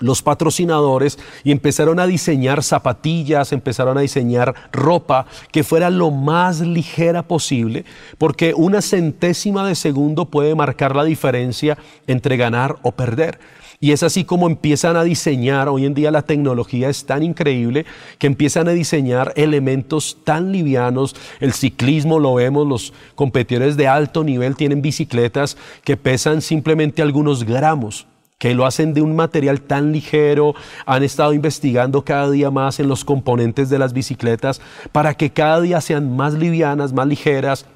los 0.00 0.22
patrocinadores, 0.22 1.18
y 1.42 1.50
empezaron 1.50 1.98
a 1.98 2.06
diseñar 2.06 2.62
zapatillas, 2.62 3.52
empezaron 3.52 3.98
a 3.98 4.02
diseñar 4.02 4.54
ropa 4.72 5.26
que 5.50 5.64
fuera 5.64 5.90
lo 5.90 6.10
más 6.10 6.60
ligera 6.60 7.22
posible, 7.26 7.84
porque 8.16 8.54
una 8.54 8.80
centésima 8.80 9.66
de 9.66 9.74
segundo 9.74 10.26
puede 10.26 10.54
marcar 10.54 10.94
la 10.94 11.04
diferencia 11.04 11.78
entre 12.06 12.36
ganar 12.36 12.76
o 12.82 12.92
perder. 12.92 13.40
Y 13.80 13.92
es 13.92 14.02
así 14.02 14.24
como 14.24 14.48
empiezan 14.48 14.96
a 14.96 15.04
diseñar, 15.04 15.68
hoy 15.68 15.86
en 15.86 15.94
día 15.94 16.10
la 16.10 16.22
tecnología 16.22 16.88
es 16.88 17.04
tan 17.04 17.22
increíble 17.22 17.86
que 18.18 18.26
empiezan 18.26 18.66
a 18.66 18.72
diseñar 18.72 19.32
elementos 19.36 20.18
tan 20.24 20.50
livianos, 20.50 21.14
el 21.38 21.52
ciclismo 21.52 22.18
lo 22.18 22.34
vemos, 22.34 22.66
los 22.66 22.92
competidores 23.14 23.76
de 23.76 23.86
alto 23.86 24.24
nivel 24.24 24.56
tienen 24.56 24.82
bicicletas 24.82 25.56
que 25.84 25.96
pesan 25.96 26.42
simplemente 26.42 27.02
algunos 27.02 27.44
gramos 27.44 28.06
que 28.38 28.54
lo 28.54 28.66
hacen 28.66 28.94
de 28.94 29.02
un 29.02 29.16
material 29.16 29.60
tan 29.60 29.92
ligero, 29.92 30.54
han 30.86 31.02
estado 31.02 31.32
investigando 31.32 32.04
cada 32.04 32.30
día 32.30 32.52
más 32.52 32.78
en 32.78 32.88
los 32.88 33.04
componentes 33.04 33.68
de 33.68 33.80
las 33.80 33.92
bicicletas 33.92 34.60
para 34.92 35.14
que 35.14 35.30
cada 35.30 35.60
día 35.60 35.80
sean 35.80 36.16
más 36.16 36.34
livianas, 36.34 36.92
más 36.92 37.08
ligeras, 37.08 37.66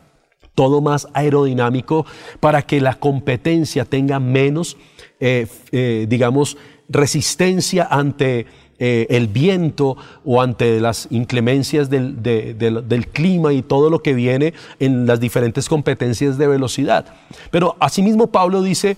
todo 0.54 0.80
más 0.80 1.08
aerodinámico, 1.14 2.06
para 2.38 2.62
que 2.62 2.80
la 2.80 2.94
competencia 2.94 3.84
tenga 3.84 4.20
menos 4.20 4.76
eh, 5.24 5.46
eh, 5.70 6.06
digamos, 6.08 6.56
resistencia 6.88 7.86
ante 7.88 8.44
eh, 8.80 9.06
el 9.08 9.28
viento 9.28 9.96
o 10.24 10.42
ante 10.42 10.80
las 10.80 11.06
inclemencias 11.12 11.88
del, 11.88 12.20
del, 12.24 13.06
clima 13.12 13.52
y 13.52 13.62
todo 13.62 13.88
lo 13.88 14.02
que 14.02 14.14
viene 14.14 14.52
en 14.80 15.06
las 15.06 15.20
diferentes 15.20 15.68
competencias 15.68 16.38
de 16.38 16.48
velocidad. 16.48 17.14
Pero 17.52 17.76
asimismo 17.78 18.32
Pablo 18.32 18.62
dice, 18.62 18.96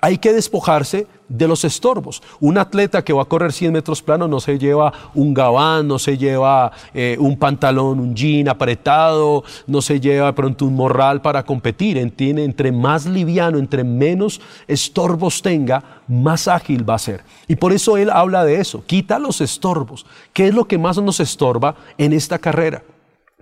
hay 0.00 0.16
que 0.16 0.32
despojarse 0.32 1.06
de 1.28 1.48
los 1.48 1.64
estorbos. 1.64 2.22
Un 2.40 2.58
atleta 2.58 3.02
que 3.02 3.12
va 3.12 3.22
a 3.22 3.26
correr 3.26 3.52
100 3.52 3.72
metros 3.72 4.02
plano 4.02 4.28
no 4.28 4.40
se 4.40 4.58
lleva 4.58 4.92
un 5.14 5.34
gabán, 5.34 5.88
no 5.88 5.98
se 5.98 6.16
lleva 6.16 6.72
eh, 6.94 7.16
un 7.18 7.36
pantalón, 7.36 8.00
un 8.00 8.14
jean 8.14 8.48
apretado, 8.48 9.44
no 9.66 9.82
se 9.82 10.00
lleva 10.00 10.26
de 10.26 10.32
pronto 10.32 10.66
un 10.66 10.74
morral 10.74 11.20
para 11.20 11.44
competir. 11.44 11.98
Entiende, 11.98 12.44
entre 12.44 12.72
más 12.72 13.06
liviano, 13.06 13.58
entre 13.58 13.84
menos 13.84 14.40
estorbos 14.68 15.42
tenga, 15.42 16.02
más 16.08 16.48
ágil 16.48 16.88
va 16.88 16.94
a 16.94 16.98
ser. 16.98 17.24
Y 17.48 17.56
por 17.56 17.72
eso 17.72 17.96
él 17.96 18.10
habla 18.10 18.44
de 18.44 18.60
eso, 18.60 18.84
quita 18.86 19.18
los 19.18 19.40
estorbos. 19.40 20.06
¿Qué 20.32 20.48
es 20.48 20.54
lo 20.54 20.66
que 20.66 20.78
más 20.78 20.96
nos 20.98 21.20
estorba 21.20 21.76
en 21.98 22.12
esta 22.12 22.38
carrera? 22.38 22.82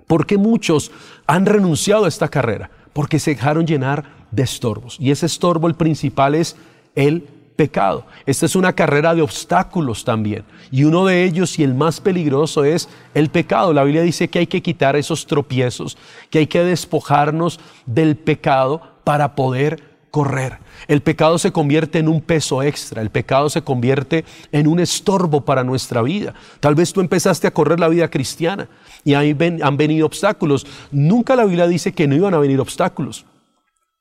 Porque 0.06 0.36
muchos 0.38 0.90
han 1.26 1.46
renunciado 1.46 2.04
a 2.04 2.08
esta 2.08 2.28
carrera? 2.28 2.70
Porque 2.92 3.18
se 3.18 3.32
dejaron 3.32 3.66
llenar 3.66 4.04
de 4.30 4.42
estorbos. 4.42 4.96
Y 5.00 5.10
ese 5.10 5.26
estorbo, 5.26 5.66
el 5.66 5.74
principal, 5.74 6.34
es 6.34 6.56
el 6.94 7.26
pecado. 7.56 8.06
Esta 8.26 8.46
es 8.46 8.56
una 8.56 8.72
carrera 8.72 9.14
de 9.14 9.22
obstáculos 9.22 10.04
también. 10.04 10.44
Y 10.70 10.84
uno 10.84 11.06
de 11.06 11.24
ellos 11.24 11.58
y 11.58 11.62
el 11.62 11.74
más 11.74 12.00
peligroso 12.00 12.64
es 12.64 12.88
el 13.14 13.30
pecado. 13.30 13.72
La 13.72 13.84
Biblia 13.84 14.02
dice 14.02 14.28
que 14.28 14.40
hay 14.40 14.46
que 14.46 14.62
quitar 14.62 14.96
esos 14.96 15.26
tropiezos, 15.26 15.96
que 16.30 16.40
hay 16.40 16.46
que 16.46 16.64
despojarnos 16.64 17.60
del 17.86 18.16
pecado 18.16 18.82
para 19.04 19.34
poder 19.34 19.94
correr. 20.10 20.58
El 20.86 21.00
pecado 21.00 21.38
se 21.38 21.50
convierte 21.50 21.98
en 21.98 22.08
un 22.08 22.20
peso 22.20 22.62
extra, 22.62 23.02
el 23.02 23.10
pecado 23.10 23.50
se 23.50 23.62
convierte 23.62 24.24
en 24.52 24.68
un 24.68 24.78
estorbo 24.78 25.40
para 25.40 25.64
nuestra 25.64 26.02
vida. 26.02 26.34
Tal 26.60 26.74
vez 26.74 26.92
tú 26.92 27.00
empezaste 27.00 27.46
a 27.46 27.50
correr 27.52 27.80
la 27.80 27.88
vida 27.88 28.08
cristiana 28.08 28.68
y 29.02 29.14
ahí 29.14 29.36
han 29.62 29.76
venido 29.76 30.06
obstáculos. 30.06 30.66
Nunca 30.92 31.34
la 31.34 31.44
Biblia 31.44 31.66
dice 31.66 31.92
que 31.92 32.06
no 32.06 32.14
iban 32.14 32.34
a 32.34 32.38
venir 32.38 32.60
obstáculos. 32.60 33.24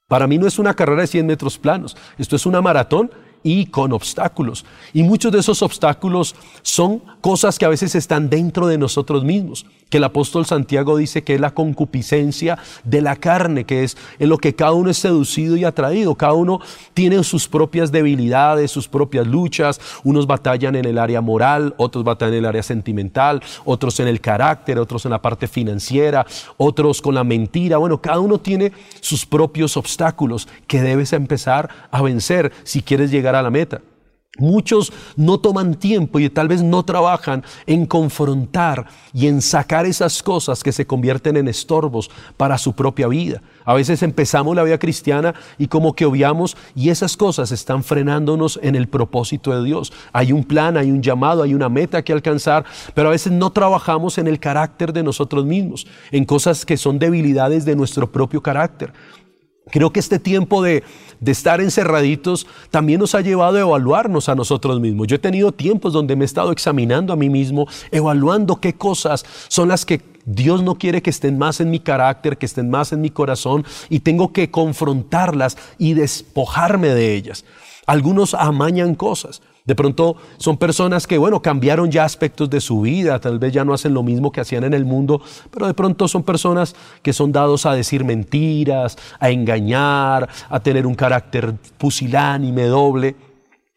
Para 0.07 0.27
mí 0.27 0.37
no 0.37 0.45
es 0.45 0.59
una 0.59 0.75
carrera 0.75 1.01
de 1.01 1.07
100 1.07 1.25
metros 1.25 1.57
planos, 1.57 1.97
esto 2.19 2.35
es 2.35 2.45
una 2.45 2.61
maratón 2.61 3.09
y 3.43 3.67
con 3.67 3.93
obstáculos. 3.93 4.65
Y 4.93 5.03
muchos 5.03 5.31
de 5.31 5.39
esos 5.39 5.61
obstáculos 5.61 6.35
son 6.61 7.01
cosas 7.21 7.59
que 7.59 7.65
a 7.65 7.69
veces 7.69 7.95
están 7.95 8.29
dentro 8.29 8.67
de 8.67 8.77
nosotros 8.77 9.23
mismos, 9.23 9.65
que 9.89 9.97
el 9.97 10.03
apóstol 10.05 10.45
Santiago 10.45 10.97
dice 10.97 11.23
que 11.23 11.35
es 11.35 11.39
la 11.39 11.53
concupiscencia 11.53 12.57
de 12.83 13.01
la 13.01 13.15
carne, 13.15 13.63
que 13.63 13.83
es 13.83 13.95
en 14.17 14.29
lo 14.29 14.39
que 14.39 14.55
cada 14.55 14.71
uno 14.71 14.89
es 14.89 14.97
seducido 14.97 15.55
y 15.55 15.65
atraído. 15.65 16.15
Cada 16.15 16.33
uno 16.33 16.59
tiene 16.95 17.23
sus 17.23 17.47
propias 17.47 17.91
debilidades, 17.91 18.71
sus 18.71 18.87
propias 18.87 19.27
luchas. 19.27 19.79
Unos 20.03 20.25
batallan 20.25 20.75
en 20.75 20.85
el 20.85 20.97
área 20.97 21.21
moral, 21.21 21.75
otros 21.77 22.03
batallan 22.03 22.33
en 22.33 22.39
el 22.39 22.45
área 22.45 22.63
sentimental, 22.63 23.43
otros 23.65 23.99
en 23.99 24.07
el 24.07 24.19
carácter, 24.19 24.79
otros 24.79 25.05
en 25.05 25.11
la 25.11 25.21
parte 25.21 25.47
financiera, 25.47 26.25
otros 26.57 27.01
con 27.01 27.13
la 27.13 27.23
mentira. 27.23 27.77
Bueno, 27.77 28.01
cada 28.01 28.19
uno 28.19 28.39
tiene 28.39 28.71
sus 28.99 29.27
propios 29.27 29.77
obstáculos 29.77 30.47
que 30.65 30.81
debes 30.81 31.13
empezar 31.13 31.69
a 31.91 32.01
vencer 32.01 32.51
si 32.63 32.81
quieres 32.81 33.11
llegar 33.11 33.32
a 33.39 33.43
la 33.43 33.49
meta. 33.49 33.81
Muchos 34.39 34.91
no 35.15 35.39
toman 35.39 35.75
tiempo 35.75 36.19
y 36.19 36.27
tal 36.27 36.47
vez 36.47 36.63
no 36.63 36.83
trabajan 36.83 37.43
en 37.67 37.85
confrontar 37.85 38.87
y 39.13 39.27
en 39.27 39.43
sacar 39.43 39.85
esas 39.85 40.23
cosas 40.23 40.63
que 40.63 40.71
se 40.71 40.87
convierten 40.87 41.37
en 41.37 41.47
estorbos 41.47 42.09
para 42.35 42.57
su 42.57 42.73
propia 42.73 43.07
vida. 43.07 43.43
A 43.63 43.75
veces 43.75 44.01
empezamos 44.01 44.55
la 44.55 44.63
vida 44.63 44.79
cristiana 44.79 45.35
y 45.59 45.67
como 45.67 45.93
que 45.93 46.05
obviamos 46.05 46.57
y 46.73 46.89
esas 46.89 47.15
cosas 47.15 47.51
están 47.51 47.83
frenándonos 47.83 48.59
en 48.63 48.73
el 48.73 48.87
propósito 48.87 49.55
de 49.55 49.63
Dios. 49.63 49.93
Hay 50.13 50.31
un 50.31 50.43
plan, 50.43 50.77
hay 50.77 50.89
un 50.89 51.03
llamado, 51.03 51.43
hay 51.43 51.53
una 51.53 51.69
meta 51.69 52.03
que 52.03 52.11
alcanzar, 52.11 52.65
pero 52.95 53.09
a 53.09 53.11
veces 53.11 53.31
no 53.31 53.51
trabajamos 53.51 54.17
en 54.17 54.25
el 54.25 54.39
carácter 54.39 54.93
de 54.93 55.03
nosotros 55.03 55.45
mismos, 55.45 55.85
en 56.09 56.25
cosas 56.25 56.65
que 56.65 56.77
son 56.77 56.97
debilidades 56.97 57.65
de 57.65 57.75
nuestro 57.75 58.11
propio 58.11 58.41
carácter. 58.41 58.93
Creo 59.71 59.91
que 59.91 59.99
este 59.99 60.19
tiempo 60.19 60.61
de, 60.61 60.83
estar 61.25 61.61
encerraditos 61.61 62.47
también 62.69 62.99
nos 62.99 63.15
ha 63.15 63.21
llevado 63.21 63.57
a 63.57 63.61
evaluarnos 63.61 64.27
a 64.27 64.35
nosotros 64.35 64.79
mismos. 64.81 65.07
Yo 65.07 65.15
he 65.15 65.19
tenido 65.19 65.53
tiempos 65.53 65.93
donde 65.93 66.15
me 66.15 66.23
he 66.23 66.25
estado 66.25 66.51
examinando 66.51 67.13
a 67.13 67.15
mí 67.15 67.29
mismo, 67.29 67.67
evaluando 67.91 68.57
qué 68.57 68.73
cosas 68.73 69.25
son 69.47 69.69
las 69.69 69.85
que 69.85 70.01
Dios 70.25 70.63
no 70.63 70.77
quiere 70.77 71.01
que 71.01 71.09
estén 71.09 71.37
más 71.37 71.61
en 71.61 71.71
mi 71.71 71.79
carácter, 71.79 72.37
que 72.37 72.45
estén 72.45 72.69
más 72.69 72.91
en 72.91 73.01
mi 73.01 73.09
corazón 73.09 73.65
y 73.89 74.01
tengo 74.01 74.33
que 74.33 74.51
confrontarlas 74.51 75.57
y 75.77 75.93
despojarme 75.93 76.89
de 76.89 77.15
ellas. 77.15 77.45
Algunos 77.85 78.33
amañan 78.33 78.95
cosas. 78.95 79.41
De 79.65 79.75
pronto 79.75 80.17
son 80.37 80.57
personas 80.57 81.07
que, 81.07 81.17
bueno, 81.17 81.41
cambiaron 81.41 81.89
ya 81.89 82.03
aspectos 82.03 82.49
de 82.49 82.59
su 82.59 82.81
vida, 82.81 83.19
tal 83.19 83.39
vez 83.39 83.53
ya 83.53 83.63
no 83.63 83.73
hacen 83.73 83.93
lo 83.93 84.03
mismo 84.03 84.29
que 84.29 84.41
hacían 84.41 84.65
en 84.65 84.73
el 84.73 84.83
mundo, 84.83 85.21
pero 85.51 85.67
de 85.67 85.73
pronto 85.73 86.09
son 86.09 86.23
personas 86.23 86.75
que 87.01 87.13
son 87.13 87.31
dados 87.31 87.65
a 87.65 87.73
decir 87.73 88.03
mentiras, 88.03 88.97
a 89.19 89.29
engañar, 89.29 90.27
a 90.49 90.59
tener 90.59 90.85
un 90.85 90.95
carácter 90.95 91.53
pusilánime, 91.77 92.63
doble. 92.65 93.15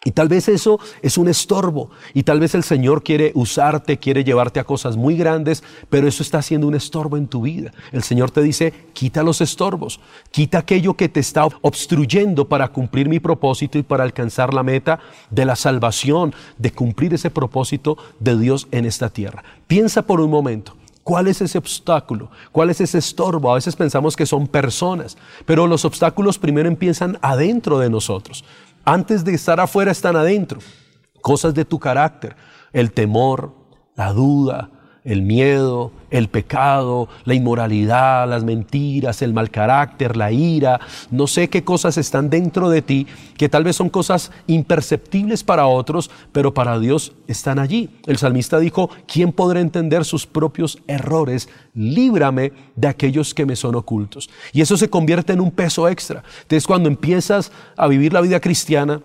Y 0.06 0.12
tal 0.12 0.28
vez 0.28 0.46
eso 0.46 0.78
es 1.02 1.18
un 1.18 1.26
estorbo 1.26 1.90
y 2.14 2.22
tal 2.22 2.38
vez 2.38 2.54
el 2.54 2.62
Señor 2.62 3.02
quiere 3.02 3.32
usarte, 3.34 3.98
quiere 3.98 4.22
llevarte 4.22 4.60
a 4.60 4.64
cosas 4.64 4.96
muy 4.96 5.16
grandes, 5.16 5.64
pero 5.90 6.06
eso 6.06 6.22
está 6.22 6.42
siendo 6.42 6.68
un 6.68 6.76
estorbo 6.76 7.16
en 7.16 7.26
tu 7.26 7.42
vida. 7.42 7.72
El 7.90 8.04
Señor 8.04 8.30
te 8.30 8.40
dice, 8.40 8.72
quita 8.92 9.24
los 9.24 9.40
estorbos, 9.40 9.98
quita 10.30 10.58
aquello 10.58 10.94
que 10.94 11.08
te 11.08 11.18
está 11.18 11.48
obstruyendo 11.60 12.46
para 12.46 12.68
cumplir 12.68 13.08
mi 13.08 13.18
propósito 13.18 13.78
y 13.78 13.82
para 13.82 14.04
alcanzar 14.04 14.54
la 14.54 14.62
meta 14.62 15.00
de 15.32 15.44
la 15.44 15.56
salvación, 15.56 16.32
de 16.56 16.70
cumplir 16.70 17.12
ese 17.12 17.30
propósito 17.30 17.98
de 18.20 18.38
Dios 18.38 18.68
en 18.70 18.84
esta 18.84 19.08
tierra. 19.08 19.42
Piensa 19.66 20.02
por 20.02 20.20
un 20.20 20.30
momento. 20.30 20.76
¿Cuál 21.06 21.28
es 21.28 21.40
ese 21.40 21.58
obstáculo? 21.58 22.30
¿Cuál 22.50 22.70
es 22.70 22.80
ese 22.80 22.98
estorbo? 22.98 23.52
A 23.52 23.54
veces 23.54 23.76
pensamos 23.76 24.16
que 24.16 24.26
son 24.26 24.48
personas, 24.48 25.16
pero 25.44 25.68
los 25.68 25.84
obstáculos 25.84 26.36
primero 26.36 26.68
empiezan 26.68 27.16
adentro 27.22 27.78
de 27.78 27.88
nosotros. 27.88 28.44
Antes 28.88 29.24
de 29.24 29.34
estar 29.34 29.58
afuera 29.58 29.90
están 29.90 30.14
adentro. 30.14 30.60
Cosas 31.20 31.52
de 31.54 31.64
tu 31.64 31.80
carácter, 31.80 32.36
el 32.72 32.92
temor, 32.92 33.52
la 33.96 34.12
duda, 34.12 34.70
el 35.06 35.22
miedo, 35.22 35.92
el 36.10 36.28
pecado, 36.28 37.08
la 37.24 37.34
inmoralidad, 37.34 38.28
las 38.28 38.42
mentiras, 38.42 39.22
el 39.22 39.32
mal 39.32 39.50
carácter, 39.50 40.16
la 40.16 40.32
ira, 40.32 40.80
no 41.12 41.28
sé 41.28 41.48
qué 41.48 41.62
cosas 41.62 41.96
están 41.96 42.28
dentro 42.28 42.68
de 42.68 42.82
ti, 42.82 43.06
que 43.36 43.48
tal 43.48 43.62
vez 43.62 43.76
son 43.76 43.88
cosas 43.88 44.32
imperceptibles 44.48 45.44
para 45.44 45.68
otros, 45.68 46.10
pero 46.32 46.52
para 46.52 46.78
Dios 46.80 47.12
están 47.28 47.60
allí. 47.60 47.88
El 48.06 48.18
salmista 48.18 48.58
dijo, 48.58 48.90
¿quién 49.06 49.32
podrá 49.32 49.60
entender 49.60 50.04
sus 50.04 50.26
propios 50.26 50.78
errores? 50.88 51.48
Líbrame 51.72 52.52
de 52.74 52.88
aquellos 52.88 53.32
que 53.32 53.46
me 53.46 53.54
son 53.54 53.76
ocultos. 53.76 54.28
Y 54.52 54.60
eso 54.60 54.76
se 54.76 54.90
convierte 54.90 55.32
en 55.32 55.40
un 55.40 55.52
peso 55.52 55.88
extra. 55.88 56.24
Entonces 56.42 56.66
cuando 56.66 56.88
empiezas 56.88 57.52
a 57.76 57.86
vivir 57.86 58.12
la 58.12 58.20
vida 58.20 58.40
cristiana, 58.40 59.00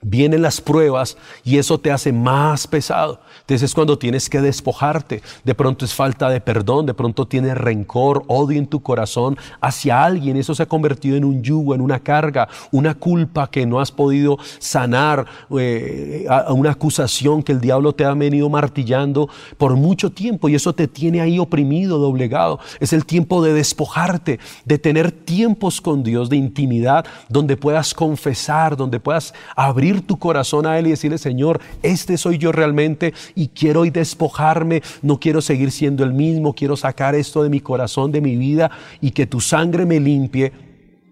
Vienen 0.00 0.42
las 0.42 0.60
pruebas 0.60 1.16
y 1.42 1.58
eso 1.58 1.78
te 1.78 1.90
hace 1.90 2.12
más 2.12 2.68
pesado. 2.68 3.20
Entonces 3.40 3.64
es 3.64 3.74
cuando 3.74 3.98
tienes 3.98 4.30
que 4.30 4.40
despojarte. 4.40 5.22
De 5.42 5.54
pronto 5.56 5.84
es 5.84 5.92
falta 5.92 6.30
de 6.30 6.40
perdón, 6.40 6.86
de 6.86 6.94
pronto 6.94 7.26
tienes 7.26 7.58
rencor, 7.58 8.22
odio 8.28 8.58
en 8.58 8.68
tu 8.68 8.80
corazón 8.80 9.36
hacia 9.60 10.04
alguien. 10.04 10.36
Eso 10.36 10.54
se 10.54 10.62
ha 10.62 10.66
convertido 10.66 11.16
en 11.16 11.24
un 11.24 11.42
yugo, 11.42 11.74
en 11.74 11.80
una 11.80 11.98
carga, 11.98 12.48
una 12.70 12.94
culpa 12.94 13.50
que 13.50 13.66
no 13.66 13.80
has 13.80 13.90
podido 13.90 14.38
sanar, 14.60 15.26
eh, 15.58 16.26
una 16.50 16.70
acusación 16.70 17.42
que 17.42 17.50
el 17.50 17.60
diablo 17.60 17.92
te 17.92 18.04
ha 18.04 18.14
venido 18.14 18.48
martillando 18.48 19.28
por 19.56 19.74
mucho 19.74 20.10
tiempo 20.10 20.48
y 20.48 20.54
eso 20.54 20.74
te 20.74 20.86
tiene 20.86 21.20
ahí 21.20 21.40
oprimido, 21.40 21.98
doblegado. 21.98 22.60
Es 22.78 22.92
el 22.92 23.04
tiempo 23.04 23.42
de 23.42 23.52
despojarte, 23.52 24.38
de 24.64 24.78
tener 24.78 25.10
tiempos 25.10 25.80
con 25.80 26.04
Dios, 26.04 26.28
de 26.28 26.36
intimidad, 26.36 27.04
donde 27.28 27.56
puedas 27.56 27.94
confesar, 27.94 28.76
donde 28.76 29.00
puedas 29.00 29.34
abrir 29.56 29.87
tu 30.02 30.18
corazón 30.18 30.66
a 30.66 30.78
Él 30.78 30.86
y 30.86 30.90
decirle, 30.90 31.18
Señor, 31.18 31.60
este 31.82 32.16
soy 32.16 32.38
yo 32.38 32.52
realmente 32.52 33.14
y 33.34 33.48
quiero 33.48 33.80
hoy 33.80 33.90
despojarme, 33.90 34.82
no 35.02 35.18
quiero 35.18 35.40
seguir 35.40 35.70
siendo 35.70 36.04
el 36.04 36.12
mismo, 36.12 36.54
quiero 36.54 36.76
sacar 36.76 37.14
esto 37.14 37.42
de 37.42 37.50
mi 37.50 37.60
corazón, 37.60 38.12
de 38.12 38.20
mi 38.20 38.36
vida 38.36 38.70
y 39.00 39.10
que 39.12 39.26
tu 39.26 39.40
sangre 39.40 39.86
me 39.86 40.00
limpie 40.00 40.52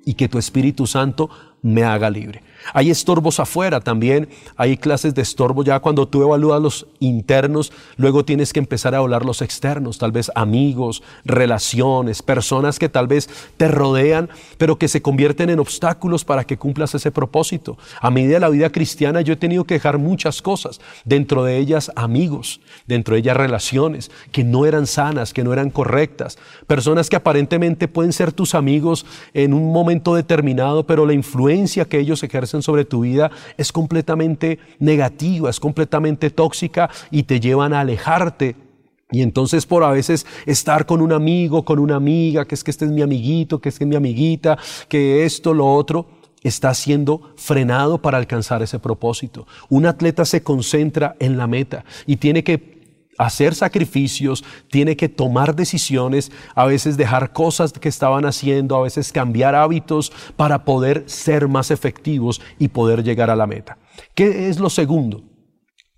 y 0.05 0.15
que 0.15 0.29
tu 0.29 0.39
Espíritu 0.39 0.87
Santo 0.87 1.29
me 1.63 1.83
haga 1.83 2.09
libre. 2.11 2.43
Hay 2.73 2.91
estorbos 2.91 3.41
afuera 3.41 3.81
también, 3.81 4.29
hay 4.57 4.77
clases 4.77 5.15
de 5.15 5.23
estorbo 5.23 5.63
ya. 5.63 5.81
Cuando 5.81 6.07
tú 6.09 6.23
evalúas 6.23 6.61
los 6.61 6.87
internos, 7.01 7.73
luego 7.97 8.25
tienes 8.25 8.53
que 8.53 8.59
empezar 8.59 8.95
a 8.95 8.99
evaluar 8.99 9.25
los 9.25 9.43
externos, 9.43 9.99
tal 9.99 10.13
vez 10.13 10.31
amigos, 10.35 11.03
relaciones, 11.25 12.23
personas 12.23 12.79
que 12.79 12.89
tal 12.89 13.07
vez 13.07 13.29
te 13.57 13.69
rodean, 13.69 14.29
pero 14.59 14.79
que 14.79 14.89
se 14.89 15.03
convierten 15.03 15.51
en 15.51 15.61
obstáculos 15.61 16.25
para 16.25 16.45
que 16.45 16.57
cumplas 16.57 16.95
ese 16.95 17.11
propósito. 17.11 17.79
A 18.01 18.11
medida 18.11 18.35
de 18.35 18.41
la 18.41 18.49
vida 18.49 18.71
cristiana 18.71 19.21
yo 19.21 19.35
he 19.35 19.37
tenido 19.37 19.65
que 19.65 19.75
dejar 19.75 19.99
muchas 19.99 20.43
cosas, 20.43 20.81
dentro 21.05 21.45
de 21.45 21.59
ellas 21.59 21.93
amigos, 21.95 22.61
dentro 22.87 23.15
de 23.15 23.21
ellas 23.21 23.37
relaciones 23.37 24.11
que 24.33 24.45
no 24.45 24.67
eran 24.67 24.87
sanas, 24.87 25.33
que 25.33 25.45
no 25.45 25.53
eran 25.53 25.71
correctas, 25.71 26.39
personas 26.67 27.09
que 27.09 27.17
aparentemente 27.17 27.89
pueden 27.89 28.13
ser 28.13 28.33
tus 28.33 28.55
amigos 28.55 29.07
en 29.35 29.53
un 29.53 29.73
momento 29.73 30.15
determinado, 30.15 30.87
pero 30.87 31.07
la 31.07 31.13
influencia 31.13 31.85
que 31.85 31.99
ellos 31.99 32.23
ejercen 32.23 32.46
sobre 32.47 32.85
tu 32.85 33.01
vida 33.01 33.31
es 33.57 33.73
completamente 33.73 34.59
negativa, 34.79 35.51
es 35.51 35.61
completamente 35.61 36.31
tóxica 36.31 36.91
y 37.11 37.25
te 37.25 37.41
llevan 37.41 37.73
a 37.73 37.81
alejarte 37.81 38.57
y 39.11 39.23
entonces 39.23 39.67
por 39.67 39.85
a 39.85 39.91
veces 39.91 40.27
estar 40.47 40.85
con 40.85 41.01
un 41.01 41.13
amigo, 41.13 41.65
con 41.65 41.79
una 41.79 41.97
amiga, 41.97 42.45
que 42.45 42.57
es 42.57 42.65
que 42.65 42.73
este 42.73 42.87
es 42.87 42.91
mi 42.91 43.03
amiguito, 43.03 43.61
que 43.61 43.69
es 43.69 43.79
que 43.79 43.85
es 43.85 43.89
mi 43.89 43.97
amiguita, 43.97 44.59
que 44.89 45.25
esto, 45.25 45.55
lo 45.55 45.73
otro, 45.73 46.07
está 46.43 46.75
siendo 46.75 47.33
frenado 47.37 47.99
para 47.99 48.19
alcanzar 48.19 48.63
ese 48.63 48.79
propósito. 48.79 49.47
Un 49.69 49.87
atleta 49.87 50.25
se 50.25 50.43
concentra 50.43 51.15
en 51.21 51.37
la 51.37 51.47
meta 51.47 51.85
y 52.07 52.17
tiene 52.17 52.43
que 52.43 52.76
hacer 53.19 53.55
sacrificios, 53.55 54.45
tiene 54.71 54.97
que 54.97 55.09
tomar 55.09 55.55
decisiones, 55.55 56.33
a 56.55 56.65
veces 56.67 56.97
dejar 56.97 57.33
cosas 57.33 57.73
que 57.73 57.89
estaban 57.89 58.25
haciendo, 58.25 58.77
a 58.77 58.83
veces 58.83 59.13
cambiar 59.13 59.55
hábitos 59.55 60.13
para 60.37 60.65
poder 60.65 61.05
ser 61.07 61.49
más 61.49 61.71
efectivos 61.71 62.41
y 62.59 62.69
poder 62.69 63.03
llegar 63.03 63.31
a 63.31 63.37
la 63.37 63.47
meta. 63.47 63.79
¿Qué 64.15 64.49
es 64.49 64.59
lo 64.59 64.71
segundo? 64.71 65.23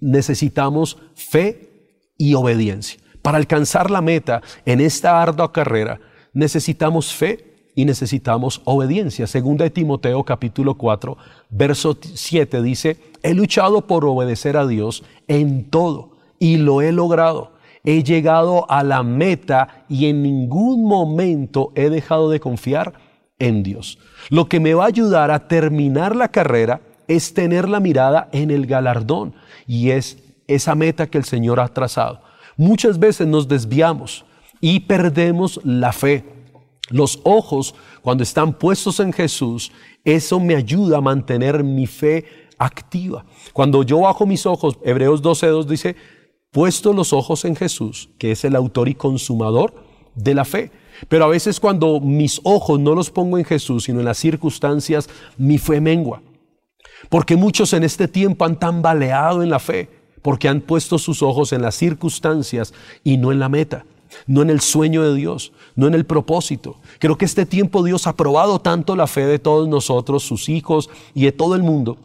Necesitamos 0.01 0.99
fe 1.15 2.13
y 2.17 2.35
obediencia. 2.35 3.01
Para 3.23 3.39
alcanzar 3.39 3.91
la 3.91 4.01
meta 4.01 4.43
en 4.65 4.81
esta 4.81 5.21
ardua 5.21 5.53
carrera, 5.53 6.01
necesitamos 6.33 7.13
fe 7.13 7.71
y 7.75 7.85
necesitamos 7.85 8.61
obediencia. 8.65 9.27
Segunda 9.27 9.65
de 9.65 9.71
Timoteo 9.71 10.25
capítulo 10.25 10.77
4, 10.77 11.17
verso 11.51 11.97
7 12.01 12.63
dice, 12.63 12.97
he 13.23 13.35
luchado 13.35 13.87
por 13.87 14.05
obedecer 14.05 14.57
a 14.57 14.67
Dios 14.67 15.05
en 15.29 15.71
todo 15.71 16.18
y 16.39 16.57
lo 16.57 16.83
he 16.83 16.93
logrado. 16.93 17.53
He 17.85 18.03
llegado 18.03 18.71
a 18.71 18.83
la 18.83 19.03
meta 19.03 19.85
y 19.89 20.07
en 20.07 20.23
ningún 20.23 20.85
momento 20.85 21.73
he 21.75 21.91
dejado 21.91 22.29
de 22.31 22.41
confiar 22.41 22.95
en 23.39 23.63
Dios. 23.63 23.99
Lo 24.31 24.49
que 24.49 24.61
me 24.61 24.75
va 24.75 24.85
a 24.85 24.89
ayudar 24.89 25.31
a 25.31 25.49
terminar 25.49 26.17
la 26.17 26.29
carrera 26.29 26.81
es 27.07 27.33
tener 27.35 27.69
la 27.69 27.81
mirada 27.81 28.29
en 28.33 28.51
el 28.51 28.67
galardón 28.67 29.35
y 29.67 29.91
es 29.91 30.19
esa 30.47 30.75
meta 30.75 31.07
que 31.07 31.19
el 31.19 31.25
Señor 31.25 31.61
ha 31.61 31.69
trazado. 31.69 32.21
Muchas 32.57 32.99
veces 32.99 33.27
nos 33.27 33.49
desviamos 33.49 34.25
y 34.61 34.81
perdemos 34.81 35.61
la 35.65 35.93
fe. 35.93 36.25
Los 36.91 37.21
ojos, 37.25 37.75
cuando 38.03 38.23
están 38.23 38.55
puestos 38.55 38.99
en 39.01 39.13
Jesús, 39.13 39.71
eso 40.05 40.41
me 40.41 40.57
ayuda 40.57 40.99
a 40.99 41.03
mantener 41.03 41.63
mi 41.63 41.87
fe 41.87 42.25
activa. 42.59 43.25
Cuando 43.53 43.83
yo 43.83 44.01
bajo 44.01 44.27
mis 44.27 44.47
ojos, 44.47 44.79
Hebreos 44.83 45.23
12.2 45.23 45.65
dice, 45.65 45.97
puesto 46.51 46.93
los 46.93 47.13
ojos 47.13 47.45
en 47.45 47.57
Jesús, 47.57 48.11
que 48.19 48.33
es 48.33 48.45
el 48.45 48.57
autor 48.57 48.89
y 48.89 48.95
consumador 48.95 49.75
de 50.15 50.35
la 50.35 50.45
fe. 50.45 50.71
Pero 51.09 51.25
a 51.25 51.29
veces 51.29 51.61
cuando 51.61 52.01
mis 52.01 52.41
ojos 52.45 52.81
no 52.81 52.95
los 52.95 53.11
pongo 53.11 53.39
en 53.39 53.45
Jesús, 53.45 53.85
sino 53.85 54.01
en 54.01 54.07
las 54.07 54.19
circunstancias, 54.19 55.09
mi 55.37 55.59
fe 55.59 55.81
mengua. 55.81 56.23
Porque 57.09 57.37
muchos 57.37 57.73
en 57.73 57.85
este 57.85 58.09
tiempo 58.09 58.45
han 58.45 58.59
tambaleado 58.59 59.43
en 59.43 59.51
la 59.51 59.61
fe, 59.61 59.89
porque 60.23 60.49
han 60.49 60.61
puesto 60.61 60.99
sus 60.99 61.23
ojos 61.23 61.53
en 61.53 61.63
las 61.63 61.77
circunstancias 61.77 62.75
y 63.05 63.17
no 63.17 63.31
en 63.31 63.39
la 63.39 63.49
meta, 63.49 63.85
no 64.27 64.43
en 64.43 64.51
el 64.51 64.61
sueño 64.61 65.03
de 65.03 65.15
Dios, 65.15 65.53
no 65.77 65.87
en 65.87 65.95
el 65.95 66.05
propósito. 66.05 66.79
Creo 66.99 67.17
que 67.17 67.25
este 67.25 67.47
tiempo 67.47 67.85
Dios 67.85 68.09
ha 68.09 68.17
probado 68.17 68.61
tanto 68.61 68.97
la 68.97 69.07
fe 69.07 69.27
de 69.27 69.39
todos 69.39 69.69
nosotros, 69.69 70.25
sus 70.25 70.49
hijos 70.49 70.91
y 71.15 71.25
de 71.25 71.33
todo 71.33 71.55
el 71.55 71.63
mundo, 71.63 71.99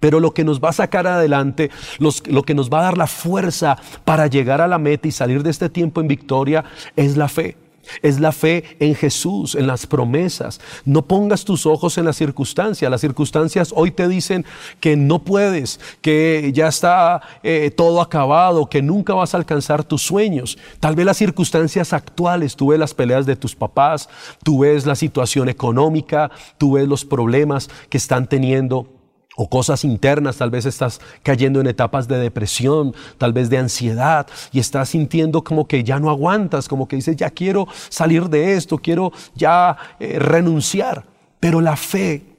pero 0.00 0.20
lo 0.20 0.34
que 0.34 0.44
nos 0.44 0.60
va 0.60 0.70
a 0.70 0.74
sacar 0.74 1.06
adelante, 1.06 1.70
lo 1.98 2.42
que 2.42 2.54
nos 2.54 2.70
va 2.70 2.80
a 2.80 2.84
dar 2.84 2.98
la 2.98 3.06
fuerza 3.06 3.78
para 4.04 4.26
llegar 4.26 4.60
a 4.60 4.68
la 4.68 4.78
meta 4.78 5.08
y 5.08 5.12
salir 5.12 5.42
de 5.42 5.50
este 5.50 5.68
tiempo 5.68 6.00
en 6.00 6.08
victoria 6.08 6.64
es 6.96 7.16
la 7.16 7.28
fe. 7.28 7.56
Es 8.02 8.20
la 8.20 8.32
fe 8.32 8.64
en 8.80 8.94
Jesús, 8.94 9.54
en 9.54 9.66
las 9.66 9.86
promesas. 9.86 10.60
No 10.84 11.02
pongas 11.02 11.44
tus 11.44 11.66
ojos 11.66 11.98
en 11.98 12.04
las 12.04 12.16
circunstancias. 12.16 12.90
Las 12.90 13.00
circunstancias 13.00 13.72
hoy 13.74 13.90
te 13.90 14.08
dicen 14.08 14.44
que 14.80 14.96
no 14.96 15.22
puedes, 15.22 15.80
que 16.00 16.50
ya 16.52 16.68
está 16.68 17.22
eh, 17.42 17.70
todo 17.70 18.00
acabado, 18.00 18.66
que 18.66 18.82
nunca 18.82 19.14
vas 19.14 19.34
a 19.34 19.38
alcanzar 19.38 19.84
tus 19.84 20.02
sueños. 20.02 20.58
Tal 20.80 20.94
vez 20.94 21.06
las 21.06 21.16
circunstancias 21.16 21.92
actuales, 21.92 22.56
tú 22.56 22.68
ves 22.68 22.78
las 22.78 22.94
peleas 22.94 23.26
de 23.26 23.36
tus 23.36 23.54
papás, 23.54 24.08
tú 24.42 24.60
ves 24.60 24.86
la 24.86 24.96
situación 24.96 25.48
económica, 25.48 26.30
tú 26.58 26.72
ves 26.72 26.88
los 26.88 27.04
problemas 27.04 27.68
que 27.88 27.98
están 27.98 28.26
teniendo 28.26 28.95
o 29.36 29.48
cosas 29.48 29.84
internas, 29.84 30.36
tal 30.38 30.50
vez 30.50 30.66
estás 30.66 31.00
cayendo 31.22 31.60
en 31.60 31.66
etapas 31.66 32.08
de 32.08 32.18
depresión, 32.18 32.94
tal 33.18 33.32
vez 33.32 33.50
de 33.50 33.58
ansiedad 33.58 34.26
y 34.50 34.58
estás 34.58 34.88
sintiendo 34.88 35.44
como 35.44 35.68
que 35.68 35.84
ya 35.84 36.00
no 36.00 36.10
aguantas, 36.10 36.68
como 36.68 36.88
que 36.88 36.96
dices, 36.96 37.16
ya 37.16 37.30
quiero 37.30 37.68
salir 37.88 38.28
de 38.28 38.54
esto, 38.54 38.78
quiero 38.78 39.12
ya 39.34 39.76
eh, 40.00 40.18
renunciar. 40.18 41.04
Pero 41.38 41.60
la 41.60 41.76
fe 41.76 42.35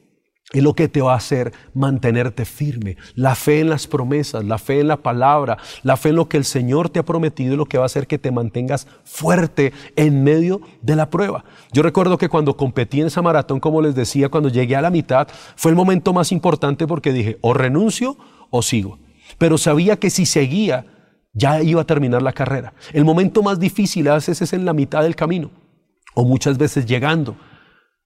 es 0.53 0.63
lo 0.63 0.73
que 0.73 0.87
te 0.87 1.01
va 1.01 1.13
a 1.13 1.17
hacer 1.17 1.51
mantenerte 1.73 2.45
firme. 2.45 2.95
La 3.15 3.35
fe 3.35 3.59
en 3.59 3.69
las 3.69 3.85
promesas, 3.85 4.45
la 4.45 4.57
fe 4.57 4.79
en 4.79 4.87
la 4.87 4.97
palabra, 4.97 5.57
la 5.83 5.97
fe 5.97 6.09
en 6.09 6.15
lo 6.15 6.29
que 6.29 6.37
el 6.37 6.45
Señor 6.45 6.89
te 6.89 6.99
ha 6.99 7.05
prometido 7.05 7.51
es 7.51 7.57
lo 7.57 7.65
que 7.65 7.77
va 7.77 7.83
a 7.83 7.87
hacer 7.87 8.07
que 8.07 8.17
te 8.17 8.31
mantengas 8.31 8.87
fuerte 9.03 9.73
en 9.97 10.23
medio 10.23 10.61
de 10.81 10.95
la 10.95 11.09
prueba. 11.09 11.43
Yo 11.73 11.83
recuerdo 11.83 12.17
que 12.17 12.29
cuando 12.29 12.55
competí 12.55 13.01
en 13.01 13.07
esa 13.07 13.21
maratón, 13.21 13.59
como 13.59 13.81
les 13.81 13.93
decía, 13.93 14.29
cuando 14.29 14.47
llegué 14.47 14.77
a 14.77 14.81
la 14.81 14.89
mitad, 14.89 15.27
fue 15.57 15.71
el 15.71 15.77
momento 15.77 16.13
más 16.13 16.31
importante 16.31 16.87
porque 16.87 17.11
dije, 17.11 17.37
o 17.41 17.53
renuncio 17.53 18.17
o 18.49 18.61
sigo. 18.61 18.99
Pero 19.37 19.57
sabía 19.57 19.97
que 19.97 20.09
si 20.09 20.25
seguía, 20.25 20.85
ya 21.33 21.61
iba 21.61 21.81
a 21.81 21.85
terminar 21.85 22.21
la 22.21 22.31
carrera. 22.31 22.73
El 22.93 23.03
momento 23.03 23.43
más 23.43 23.59
difícil 23.59 24.07
a 24.07 24.15
veces 24.15 24.41
es 24.41 24.53
en 24.53 24.63
la 24.63 24.73
mitad 24.73 25.03
del 25.03 25.17
camino, 25.17 25.51
o 26.15 26.23
muchas 26.23 26.57
veces 26.57 26.85
llegando. 26.85 27.35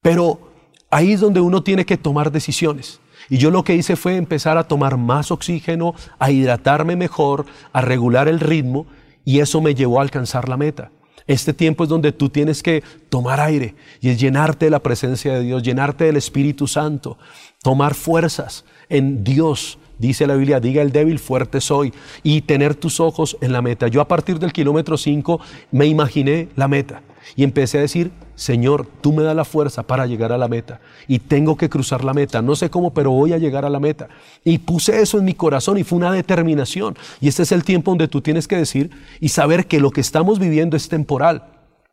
Pero 0.02 0.51
Ahí 0.92 1.14
es 1.14 1.22
donde 1.22 1.42
uno 1.42 1.64
tiene 1.64 1.86
que 1.86 1.98
tomar 1.98 2.32
decisiones. 2.32 3.00
Y 3.30 3.38
yo 3.38 3.50
lo 3.50 3.64
que 3.64 3.76
hice 3.76 3.96
fue 3.96 4.18
empezar 4.18 4.58
a 4.58 4.66
tomar 4.66 4.98
más 4.98 5.32
oxígeno, 5.32 5.96
a 6.20 6.32
hidratarme 6.32 6.98
mejor, 6.98 7.46
a 7.72 7.82
regular 7.82 8.28
el 8.28 8.42
ritmo 8.42 8.86
y 9.24 9.40
eso 9.40 9.62
me 9.62 9.74
llevó 9.74 10.00
a 10.00 10.02
alcanzar 10.02 10.50
la 10.50 10.58
meta. 10.58 10.92
Este 11.28 11.54
tiempo 11.54 11.84
es 11.84 11.90
donde 11.90 12.12
tú 12.12 12.30
tienes 12.30 12.62
que 12.62 12.84
tomar 13.10 13.40
aire 13.40 13.76
y 14.02 14.10
es 14.10 14.20
llenarte 14.20 14.66
de 14.66 14.72
la 14.72 14.80
presencia 14.80 15.34
de 15.34 15.44
Dios, 15.44 15.64
llenarte 15.64 16.06
del 16.06 16.18
Espíritu 16.18 16.68
Santo, 16.68 17.18
tomar 17.64 17.94
fuerzas 17.94 18.66
en 18.90 19.24
Dios. 19.24 19.78
Dice 20.02 20.26
la 20.26 20.34
Biblia, 20.34 20.60
diga 20.60 20.82
el 20.82 20.92
débil, 20.92 21.20
fuerte 21.20 21.62
soy, 21.62 21.94
y 22.24 22.42
tener 22.42 22.74
tus 22.74 23.00
ojos 23.00 23.38
en 23.40 23.54
la 23.54 23.62
meta. 23.62 23.88
Yo 23.88 24.02
a 24.02 24.08
partir 24.08 24.40
del 24.40 24.52
kilómetro 24.52 24.98
5 24.98 25.40
me 25.70 25.86
imaginé 25.86 26.50
la 26.56 26.68
meta. 26.68 27.04
Y 27.36 27.44
empecé 27.44 27.78
a 27.78 27.82
decir, 27.82 28.12
Señor, 28.34 28.88
tú 29.02 29.14
me 29.14 29.22
das 29.22 29.36
la 29.36 29.46
fuerza 29.46 29.84
para 29.84 30.08
llegar 30.08 30.32
a 30.32 30.40
la 30.40 30.48
meta. 30.48 30.82
Y 31.08 31.20
tengo 31.20 31.56
que 31.56 31.70
cruzar 31.70 32.04
la 32.04 32.16
meta. 32.16 32.42
No 32.42 32.56
sé 32.56 32.72
cómo, 32.72 32.96
pero 32.96 33.12
voy 33.12 33.34
a 33.34 33.38
llegar 33.38 33.64
a 33.64 33.70
la 33.70 33.80
meta. 33.80 34.10
Y 34.44 34.58
puse 34.58 35.00
eso 35.00 35.20
en 35.20 35.26
mi 35.26 35.36
corazón 35.36 35.78
y 35.78 35.84
fue 35.84 36.00
una 36.00 36.12
determinación. 36.12 36.98
Y 37.20 37.28
este 37.28 37.44
es 37.44 37.52
el 37.52 37.64
tiempo 37.64 37.92
donde 37.92 38.08
tú 38.08 38.22
tienes 38.22 38.48
que 38.48 38.58
decir 38.58 38.90
y 39.20 39.30
saber 39.30 39.68
que 39.68 39.80
lo 39.80 39.92
que 39.92 40.02
estamos 40.02 40.40
viviendo 40.40 40.76
es 40.76 40.90
temporal. 40.90 41.44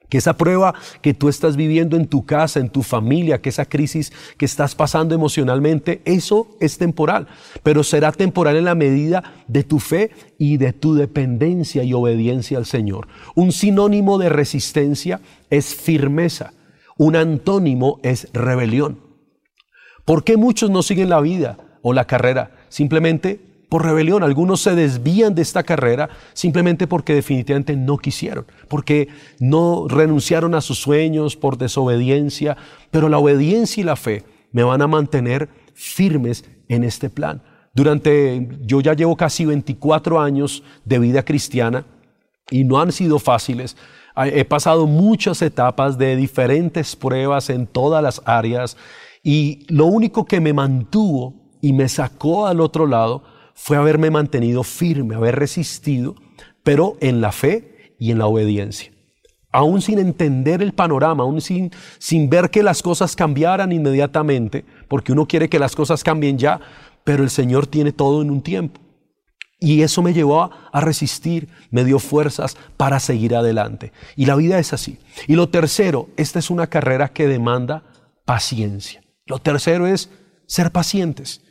Que 0.08 0.18
esa 0.18 0.36
prueba 0.36 0.74
que 1.02 1.14
tú 1.14 1.28
estás 1.28 1.56
viviendo 1.56 1.96
en 1.96 2.06
tu 2.06 2.24
casa, 2.24 2.60
en 2.60 2.70
tu 2.70 2.82
familia, 2.82 3.40
que 3.40 3.50
esa 3.50 3.66
crisis 3.66 4.12
que 4.36 4.44
estás 4.44 4.74
pasando 4.74 5.14
emocionalmente, 5.14 6.00
eso 6.04 6.56
es 6.60 6.78
temporal, 6.78 7.26
pero 7.62 7.84
será 7.84 8.12
temporal 8.12 8.56
en 8.56 8.64
la 8.64 8.74
medida 8.74 9.34
de 9.48 9.64
tu 9.64 9.80
fe 9.80 10.10
y 10.38 10.56
de 10.56 10.72
tu 10.72 10.94
dependencia 10.94 11.82
y 11.82 11.92
obediencia 11.92 12.56
al 12.58 12.66
Señor. 12.66 13.08
Un 13.34 13.52
sinónimo 13.52 14.18
de 14.18 14.30
resistencia 14.30 15.20
es 15.50 15.74
firmeza, 15.74 16.52
un 16.96 17.16
antónimo 17.16 18.00
es 18.02 18.28
rebelión. 18.32 19.00
¿Por 20.04 20.24
qué 20.24 20.38
muchos 20.38 20.70
no 20.70 20.82
siguen 20.82 21.10
la 21.10 21.20
vida 21.20 21.58
o 21.82 21.92
la 21.92 22.06
carrera? 22.06 22.52
Simplemente 22.70 23.47
por 23.68 23.84
rebelión. 23.84 24.22
Algunos 24.22 24.60
se 24.60 24.74
desvían 24.74 25.34
de 25.34 25.42
esta 25.42 25.62
carrera 25.62 26.08
simplemente 26.32 26.86
porque 26.86 27.14
definitivamente 27.14 27.76
no 27.76 27.98
quisieron, 27.98 28.46
porque 28.68 29.08
no 29.40 29.86
renunciaron 29.88 30.54
a 30.54 30.60
sus 30.60 30.78
sueños 30.78 31.36
por 31.36 31.58
desobediencia, 31.58 32.56
pero 32.90 33.08
la 33.08 33.18
obediencia 33.18 33.80
y 33.80 33.84
la 33.84 33.96
fe 33.96 34.24
me 34.52 34.62
van 34.62 34.82
a 34.82 34.86
mantener 34.86 35.48
firmes 35.74 36.44
en 36.68 36.84
este 36.84 37.10
plan. 37.10 37.42
Durante, 37.74 38.48
yo 38.62 38.80
ya 38.80 38.94
llevo 38.94 39.16
casi 39.16 39.44
24 39.44 40.20
años 40.20 40.62
de 40.84 40.98
vida 40.98 41.24
cristiana 41.24 41.84
y 42.50 42.64
no 42.64 42.80
han 42.80 42.92
sido 42.92 43.18
fáciles. 43.18 43.76
He 44.16 44.44
pasado 44.44 44.86
muchas 44.86 45.42
etapas 45.42 45.96
de 45.96 46.16
diferentes 46.16 46.96
pruebas 46.96 47.50
en 47.50 47.66
todas 47.68 48.02
las 48.02 48.20
áreas 48.24 48.76
y 49.22 49.64
lo 49.68 49.86
único 49.86 50.24
que 50.24 50.40
me 50.40 50.52
mantuvo 50.52 51.34
y 51.60 51.72
me 51.72 51.88
sacó 51.88 52.46
al 52.46 52.60
otro 52.60 52.86
lado 52.86 53.22
fue 53.60 53.76
haberme 53.76 54.10
mantenido 54.10 54.62
firme, 54.62 55.16
haber 55.16 55.34
resistido, 55.34 56.14
pero 56.62 56.96
en 57.00 57.20
la 57.20 57.32
fe 57.32 57.94
y 57.98 58.12
en 58.12 58.18
la 58.18 58.26
obediencia. 58.26 58.92
Aún 59.50 59.82
sin 59.82 59.98
entender 59.98 60.62
el 60.62 60.72
panorama, 60.72 61.24
aún 61.24 61.40
sin, 61.40 61.72
sin 61.98 62.30
ver 62.30 62.50
que 62.50 62.62
las 62.62 62.82
cosas 62.82 63.16
cambiaran 63.16 63.72
inmediatamente, 63.72 64.64
porque 64.86 65.10
uno 65.10 65.26
quiere 65.26 65.48
que 65.48 65.58
las 65.58 65.74
cosas 65.74 66.04
cambien 66.04 66.38
ya, 66.38 66.60
pero 67.02 67.24
el 67.24 67.30
Señor 67.30 67.66
tiene 67.66 67.90
todo 67.90 68.22
en 68.22 68.30
un 68.30 68.42
tiempo. 68.42 68.80
Y 69.58 69.82
eso 69.82 70.02
me 70.02 70.14
llevó 70.14 70.40
a, 70.40 70.70
a, 70.72 70.80
resistir, 70.80 71.48
me 71.72 71.84
dio 71.84 71.98
fuerzas 71.98 72.56
para 72.76 73.00
seguir 73.00 73.34
adelante. 73.34 73.92
Y 74.14 74.26
la 74.26 74.36
vida 74.36 74.60
es 74.60 74.72
así. 74.72 74.98
Y 75.26 75.34
lo 75.34 75.48
tercero, 75.48 76.08
esta 76.16 76.38
es 76.38 76.48
una 76.48 76.68
carrera 76.68 77.08
que 77.08 77.26
demanda 77.26 77.82
paciencia. 78.24 79.02
Lo 79.26 79.40
tercero 79.40 79.88
es 79.88 80.10
ser 80.46 80.70
pacientes. 80.70 81.42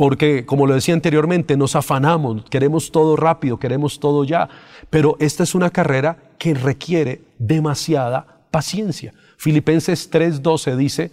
Porque, 0.00 0.46
como 0.46 0.66
lo 0.66 0.72
decía 0.72 0.94
anteriormente, 0.94 1.58
nos 1.58 1.76
afanamos, 1.76 2.46
queremos 2.48 2.90
todo 2.90 3.16
rápido, 3.16 3.58
queremos 3.58 4.00
todo 4.00 4.24
ya. 4.24 4.48
Pero 4.88 5.18
esta 5.20 5.42
es 5.42 5.54
una 5.54 5.68
carrera 5.68 6.16
que 6.38 6.54
requiere 6.54 7.20
demasiada 7.38 8.46
paciencia. 8.50 9.12
Filipenses 9.36 10.10
3:12 10.10 10.76
dice, 10.76 11.10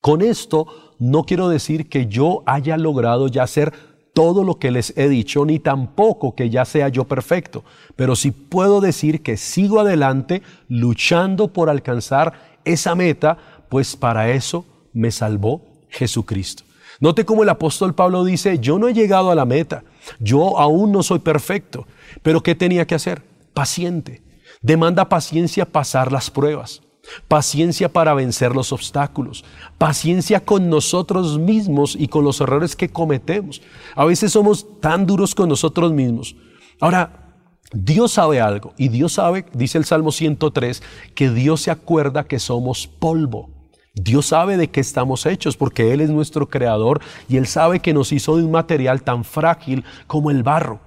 con 0.00 0.22
esto 0.22 0.66
no 0.98 1.24
quiero 1.24 1.50
decir 1.50 1.90
que 1.90 2.06
yo 2.06 2.42
haya 2.46 2.78
logrado 2.78 3.28
ya 3.28 3.42
hacer 3.42 3.74
todo 4.14 4.44
lo 4.44 4.58
que 4.58 4.70
les 4.70 4.96
he 4.96 5.10
dicho, 5.10 5.44
ni 5.44 5.58
tampoco 5.58 6.34
que 6.34 6.48
ya 6.48 6.64
sea 6.64 6.88
yo 6.88 7.04
perfecto, 7.04 7.64
pero 7.96 8.16
sí 8.16 8.30
puedo 8.30 8.80
decir 8.80 9.22
que 9.22 9.36
sigo 9.36 9.80
adelante 9.80 10.40
luchando 10.70 11.48
por 11.48 11.68
alcanzar 11.68 12.32
esa 12.64 12.94
meta, 12.94 13.36
pues 13.68 13.94
para 13.94 14.30
eso 14.30 14.64
me 14.94 15.10
salvó 15.10 15.60
Jesucristo. 15.90 16.65
Note 17.00 17.24
cómo 17.24 17.42
el 17.42 17.48
apóstol 17.48 17.94
Pablo 17.94 18.24
dice, 18.24 18.58
yo 18.58 18.78
no 18.78 18.88
he 18.88 18.94
llegado 18.94 19.30
a 19.30 19.34
la 19.34 19.44
meta, 19.44 19.84
yo 20.18 20.58
aún 20.58 20.92
no 20.92 21.02
soy 21.02 21.18
perfecto, 21.18 21.86
pero 22.22 22.42
¿qué 22.42 22.54
tenía 22.54 22.86
que 22.86 22.94
hacer? 22.94 23.22
Paciente. 23.52 24.22
Demanda 24.62 25.08
paciencia 25.08 25.66
pasar 25.66 26.10
las 26.10 26.30
pruebas, 26.30 26.82
paciencia 27.28 27.92
para 27.92 28.14
vencer 28.14 28.54
los 28.54 28.72
obstáculos, 28.72 29.44
paciencia 29.76 30.44
con 30.44 30.70
nosotros 30.70 31.38
mismos 31.38 31.96
y 31.98 32.08
con 32.08 32.24
los 32.24 32.40
errores 32.40 32.74
que 32.74 32.88
cometemos. 32.88 33.60
A 33.94 34.04
veces 34.04 34.32
somos 34.32 34.80
tan 34.80 35.06
duros 35.06 35.34
con 35.34 35.48
nosotros 35.48 35.92
mismos. 35.92 36.36
Ahora, 36.80 37.26
Dios 37.72 38.12
sabe 38.12 38.40
algo 38.40 38.72
y 38.78 38.88
Dios 38.88 39.12
sabe, 39.12 39.44
dice 39.52 39.76
el 39.76 39.84
Salmo 39.84 40.12
103, 40.12 40.82
que 41.14 41.30
Dios 41.30 41.60
se 41.62 41.70
acuerda 41.70 42.24
que 42.24 42.38
somos 42.38 42.86
polvo. 42.86 43.55
Dios 43.98 44.26
sabe 44.26 44.58
de 44.58 44.68
qué 44.68 44.80
estamos 44.80 45.24
hechos 45.24 45.56
porque 45.56 45.92
Él 45.92 46.02
es 46.02 46.10
nuestro 46.10 46.50
creador 46.50 47.00
y 47.28 47.38
Él 47.38 47.46
sabe 47.46 47.80
que 47.80 47.94
nos 47.94 48.12
hizo 48.12 48.36
de 48.36 48.44
un 48.44 48.50
material 48.50 49.02
tan 49.02 49.24
frágil 49.24 49.84
como 50.06 50.30
el 50.30 50.42
barro. 50.42 50.80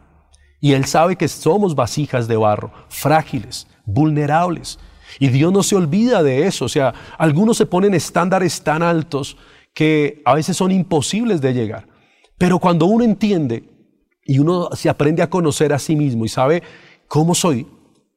Y 0.62 0.74
Él 0.74 0.86
sabe 0.86 1.16
que 1.16 1.28
somos 1.28 1.74
vasijas 1.74 2.28
de 2.28 2.38
barro, 2.38 2.72
frágiles, 2.88 3.68
vulnerables. 3.86 4.78
Y 5.20 5.30
Dios 5.30 5.52
no 5.52 5.64
se 5.64 5.76
olvida 5.76 6.22
de 6.22 6.46
eso. 6.46 6.66
O 6.66 6.70
sea, 6.70 6.94
algunos 7.18 7.58
se 7.58 7.66
ponen 7.66 7.96
estándares 7.96 8.62
tan 8.62 8.84
altos 8.84 9.38
que 9.74 10.22
a 10.24 10.36
veces 10.36 10.56
son 10.56 10.72
imposibles 10.72 11.42
de 11.42 11.54
llegar. 11.54 11.88
Pero 12.38 12.60
cuando 12.60 12.86
uno 12.86 13.04
entiende 13.04 13.64
y 14.24 14.38
uno 14.38 14.70
se 14.74 14.88
aprende 14.88 15.24
a 15.24 15.30
conocer 15.32 15.74
a 15.74 15.80
sí 15.80 15.96
mismo 15.96 16.26
y 16.26 16.30
sabe 16.30 16.62
cómo 17.08 17.34
soy 17.34 17.66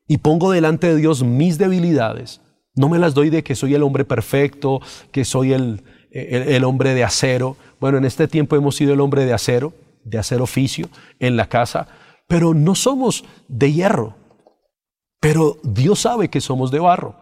y 0.07 0.19
pongo 0.19 0.51
delante 0.51 0.89
de 0.89 0.97
Dios 0.97 1.23
mis 1.23 1.57
debilidades, 1.57 2.43
no 2.75 2.89
me 2.89 2.99
las 2.99 3.15
doy 3.15 3.31
de 3.31 3.43
que 3.43 3.55
soy 3.55 3.75
el 3.75 3.83
hombre 3.83 4.05
perfecto, 4.05 4.81
que 5.11 5.25
soy 5.25 5.53
el, 5.53 5.83
el, 6.11 6.65
hombre 6.65 6.95
de 6.95 7.05
acero. 7.05 7.57
Bueno, 7.81 7.99
en 7.99 8.05
este 8.05 8.29
tiempo 8.29 8.57
hemos 8.57 8.77
sido 8.77 8.95
el 8.95 9.01
hombre 9.01 9.25
de 9.25 9.33
acero, 9.33 9.75
de 10.05 10.19
hacer 10.19 10.41
oficio 10.41 10.89
en 11.19 11.37
la 11.37 11.49
casa, 11.49 11.89
pero 12.27 12.55
no 12.55 12.75
somos 12.75 13.25
de 13.49 13.73
hierro. 13.73 14.17
Pero 15.21 15.59
Dios 15.63 16.01
sabe 16.01 16.29
que 16.29 16.41
somos 16.41 16.71
de 16.71 16.81
barro 16.81 17.17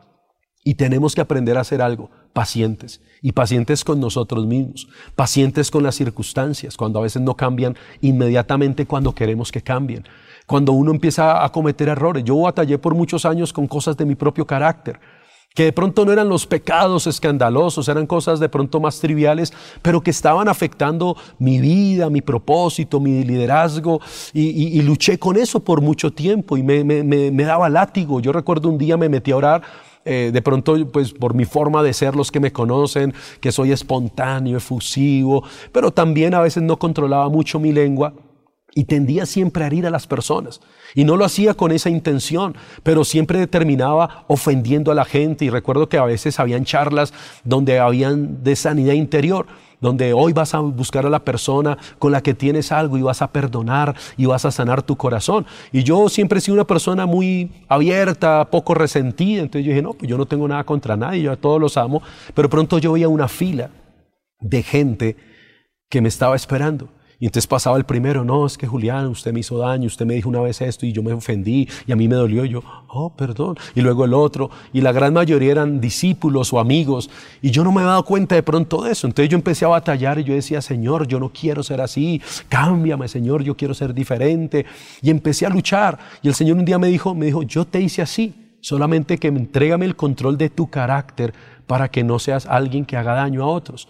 y 0.64 0.74
tenemos 0.74 1.14
que 1.14 1.20
aprender 1.20 1.58
a 1.58 1.62
hacer 1.62 1.82
algo, 1.82 2.10
pacientes 2.32 3.00
y 3.20 3.32
pacientes 3.32 3.84
con 3.84 4.00
nosotros 4.00 4.46
mismos, 4.46 4.88
pacientes 5.16 5.70
con 5.70 5.82
las 5.82 5.96
circunstancias, 5.96 6.76
cuando 6.76 6.98
a 6.98 7.02
veces 7.02 7.20
no 7.22 7.36
cambian 7.36 7.76
inmediatamente 8.00 8.86
cuando 8.86 9.14
queremos 9.14 9.52
que 9.52 9.62
cambien, 9.62 10.04
cuando 10.46 10.72
uno 10.72 10.92
empieza 10.92 11.44
a 11.44 11.52
cometer 11.52 11.88
errores. 11.88 12.24
Yo 12.24 12.40
batallé 12.40 12.78
por 12.78 12.94
muchos 12.94 13.26
años 13.26 13.52
con 13.52 13.66
cosas 13.66 13.96
de 13.96 14.06
mi 14.06 14.14
propio 14.14 14.46
carácter 14.46 15.00
que 15.54 15.64
de 15.64 15.72
pronto 15.72 16.04
no 16.04 16.12
eran 16.12 16.28
los 16.28 16.46
pecados 16.46 17.06
escandalosos, 17.06 17.88
eran 17.88 18.06
cosas 18.06 18.38
de 18.38 18.48
pronto 18.48 18.78
más 18.80 19.00
triviales, 19.00 19.52
pero 19.82 20.00
que 20.00 20.10
estaban 20.10 20.48
afectando 20.48 21.16
mi 21.38 21.58
vida, 21.60 22.08
mi 22.08 22.20
propósito, 22.20 23.00
mi 23.00 23.24
liderazgo, 23.24 24.00
y, 24.32 24.80
luché 24.82 25.18
con 25.18 25.36
eso 25.36 25.60
por 25.60 25.80
mucho 25.80 26.12
tiempo 26.12 26.56
y 26.56 26.62
me, 26.62 27.44
daba 27.44 27.68
látigo. 27.68 28.20
Yo 28.20 28.32
recuerdo 28.32 28.68
un 28.68 28.78
día 28.78 28.96
me 28.96 29.08
metí 29.08 29.32
a 29.32 29.36
orar. 29.36 29.62
Eh, 30.02 30.30
de 30.32 30.40
pronto, 30.40 30.74
pues 30.90 31.12
por 31.12 31.34
mi 31.34 31.44
forma 31.44 31.82
de 31.82 31.92
ser, 31.92 32.16
los 32.16 32.30
que 32.30 32.40
me 32.40 32.52
conocen, 32.52 33.12
que 33.38 33.52
soy 33.52 33.70
espontáneo, 33.70 34.56
efusivo, 34.56 35.44
pero 35.72 35.90
también 35.90 36.32
a 36.32 36.40
veces 36.40 36.62
no 36.62 36.78
controlaba 36.78 37.28
mucho 37.28 37.60
mi 37.60 37.70
lengua 37.70 38.14
y 38.74 38.84
tendía 38.84 39.26
siempre 39.26 39.64
a 39.64 39.66
herir 39.66 39.86
a 39.86 39.90
las 39.90 40.06
personas. 40.06 40.60
Y 40.94 41.04
no 41.04 41.16
lo 41.16 41.24
hacía 41.24 41.54
con 41.54 41.72
esa 41.72 41.90
intención, 41.90 42.56
pero 42.82 43.04
siempre 43.04 43.46
terminaba 43.46 44.24
ofendiendo 44.28 44.92
a 44.92 44.94
la 44.94 45.04
gente. 45.04 45.44
Y 45.44 45.50
recuerdo 45.50 45.88
que 45.88 45.98
a 45.98 46.04
veces 46.04 46.38
habían 46.40 46.64
charlas 46.64 47.12
donde 47.44 47.78
habían 47.78 48.42
de 48.42 48.56
sanidad 48.56 48.94
interior, 48.94 49.46
donde 49.80 50.12
hoy 50.12 50.32
vas 50.32 50.54
a 50.54 50.60
buscar 50.60 51.06
a 51.06 51.10
la 51.10 51.24
persona 51.24 51.78
con 51.98 52.12
la 52.12 52.22
que 52.22 52.34
tienes 52.34 52.70
algo 52.70 52.98
y 52.98 53.02
vas 53.02 53.22
a 53.22 53.32
perdonar 53.32 53.96
y 54.16 54.26
vas 54.26 54.44
a 54.44 54.50
sanar 54.50 54.82
tu 54.82 54.96
corazón. 54.96 55.46
Y 55.72 55.82
yo 55.82 56.08
siempre 56.08 56.38
he 56.38 56.42
sido 56.42 56.54
una 56.54 56.66
persona 56.66 57.06
muy 57.06 57.50
abierta, 57.68 58.46
poco 58.50 58.74
resentida. 58.74 59.42
Entonces 59.42 59.64
yo 59.64 59.70
dije, 59.70 59.82
no, 59.82 59.94
pues 59.94 60.08
yo 60.08 60.18
no 60.18 60.26
tengo 60.26 60.46
nada 60.46 60.64
contra 60.64 60.96
nadie, 60.96 61.22
yo 61.22 61.32
a 61.32 61.36
todos 61.36 61.60
los 61.60 61.76
amo. 61.76 62.02
Pero 62.34 62.50
pronto 62.50 62.78
yo 62.78 62.92
veía 62.92 63.08
una 63.08 63.28
fila 63.28 63.70
de 64.38 64.62
gente 64.62 65.16
que 65.88 66.00
me 66.00 66.08
estaba 66.08 66.36
esperando. 66.36 66.88
Y 67.22 67.26
entonces 67.26 67.46
pasaba 67.46 67.76
el 67.76 67.84
primero, 67.84 68.24
no, 68.24 68.46
es 68.46 68.56
que 68.56 68.66
Julián, 68.66 69.08
usted 69.08 69.34
me 69.34 69.40
hizo 69.40 69.58
daño, 69.58 69.86
usted 69.86 70.06
me 70.06 70.14
dijo 70.14 70.30
una 70.30 70.40
vez 70.40 70.62
esto 70.62 70.86
y 70.86 70.92
yo 70.92 71.02
me 71.02 71.12
ofendí 71.12 71.68
y 71.86 71.92
a 71.92 71.96
mí 71.96 72.08
me 72.08 72.14
dolió. 72.14 72.46
Yo, 72.46 72.62
oh, 72.88 73.14
perdón. 73.14 73.58
Y 73.74 73.82
luego 73.82 74.06
el 74.06 74.14
otro. 74.14 74.48
Y 74.72 74.80
la 74.80 74.90
gran 74.90 75.12
mayoría 75.12 75.52
eran 75.52 75.82
discípulos 75.82 76.50
o 76.54 76.58
amigos. 76.58 77.10
Y 77.42 77.50
yo 77.50 77.62
no 77.62 77.72
me 77.72 77.82
he 77.82 77.84
dado 77.84 78.06
cuenta 78.06 78.36
de 78.36 78.42
pronto 78.42 78.82
de 78.82 78.92
eso. 78.92 79.06
Entonces 79.06 79.28
yo 79.28 79.36
empecé 79.36 79.66
a 79.66 79.68
batallar 79.68 80.18
y 80.18 80.24
yo 80.24 80.32
decía, 80.32 80.62
Señor, 80.62 81.06
yo 81.06 81.20
no 81.20 81.30
quiero 81.30 81.62
ser 81.62 81.82
así. 81.82 82.22
Cámbiame, 82.48 83.06
Señor, 83.06 83.42
yo 83.42 83.54
quiero 83.54 83.74
ser 83.74 83.92
diferente. 83.92 84.64
Y 85.02 85.10
empecé 85.10 85.44
a 85.44 85.50
luchar. 85.50 85.98
Y 86.22 86.28
el 86.28 86.34
Señor 86.34 86.56
un 86.56 86.64
día 86.64 86.78
me 86.78 86.88
dijo, 86.88 87.14
me 87.14 87.26
dijo, 87.26 87.42
yo 87.42 87.66
te 87.66 87.82
hice 87.82 88.00
así. 88.00 88.56
Solamente 88.62 89.18
que 89.18 89.28
entrégame 89.28 89.84
el 89.84 89.94
control 89.94 90.38
de 90.38 90.48
tu 90.48 90.70
carácter 90.70 91.34
para 91.66 91.90
que 91.90 92.02
no 92.02 92.18
seas 92.18 92.46
alguien 92.46 92.86
que 92.86 92.96
haga 92.96 93.12
daño 93.12 93.42
a 93.42 93.46
otros. 93.46 93.88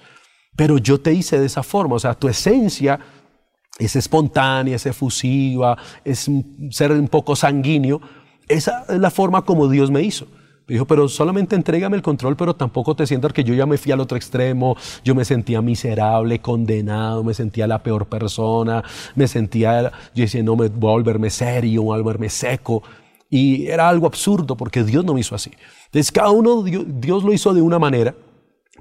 Pero 0.56 0.78
yo 0.78 1.00
te 1.00 1.12
hice 1.12 1.38
de 1.38 1.46
esa 1.46 1.62
forma. 1.62 1.94
O 1.94 2.00
sea, 2.00 2.14
tu 2.14 2.28
esencia 2.28 2.98
es 3.80 3.96
espontánea, 3.96 4.76
es 4.76 4.86
efusiva, 4.86 5.76
es 6.04 6.30
ser 6.70 6.92
un 6.92 7.08
poco 7.08 7.34
sanguíneo. 7.34 8.00
Esa 8.46 8.84
es 8.88 8.98
la 8.98 9.10
forma 9.10 9.42
como 9.42 9.68
Dios 9.68 9.90
me 9.90 10.02
hizo. 10.02 10.26
Me 10.66 10.74
dijo, 10.74 10.86
pero 10.86 11.08
solamente 11.08 11.56
entrégame 11.56 11.96
el 11.96 12.02
control, 12.02 12.36
pero 12.36 12.54
tampoco 12.54 12.94
te 12.94 13.06
sientas 13.06 13.32
que 13.32 13.42
yo 13.42 13.54
ya 13.54 13.66
me 13.66 13.76
fui 13.76 13.90
al 13.90 13.98
otro 13.98 14.16
extremo, 14.16 14.76
yo 15.02 15.16
me 15.16 15.24
sentía 15.24 15.60
miserable, 15.62 16.40
condenado, 16.40 17.24
me 17.24 17.34
sentía 17.34 17.66
la 17.66 17.82
peor 17.82 18.06
persona, 18.06 18.84
me 19.16 19.26
sentía, 19.26 19.90
yo 20.14 20.22
decía, 20.22 20.42
no, 20.44 20.54
me 20.54 20.68
voy 20.68 20.90
a 20.90 20.92
volverme 20.92 21.30
serio, 21.30 21.82
voy 21.82 21.98
a 21.98 22.02
volverme 22.02 22.28
seco. 22.28 22.84
Y 23.28 23.66
era 23.66 23.88
algo 23.88 24.06
absurdo 24.06 24.56
porque 24.56 24.84
Dios 24.84 25.04
no 25.04 25.14
me 25.14 25.20
hizo 25.20 25.34
así. 25.34 25.50
Entonces 25.86 26.12
cada 26.12 26.30
uno, 26.30 26.62
Dios 26.62 27.24
lo 27.24 27.32
hizo 27.32 27.54
de 27.54 27.62
una 27.62 27.78
manera, 27.78 28.14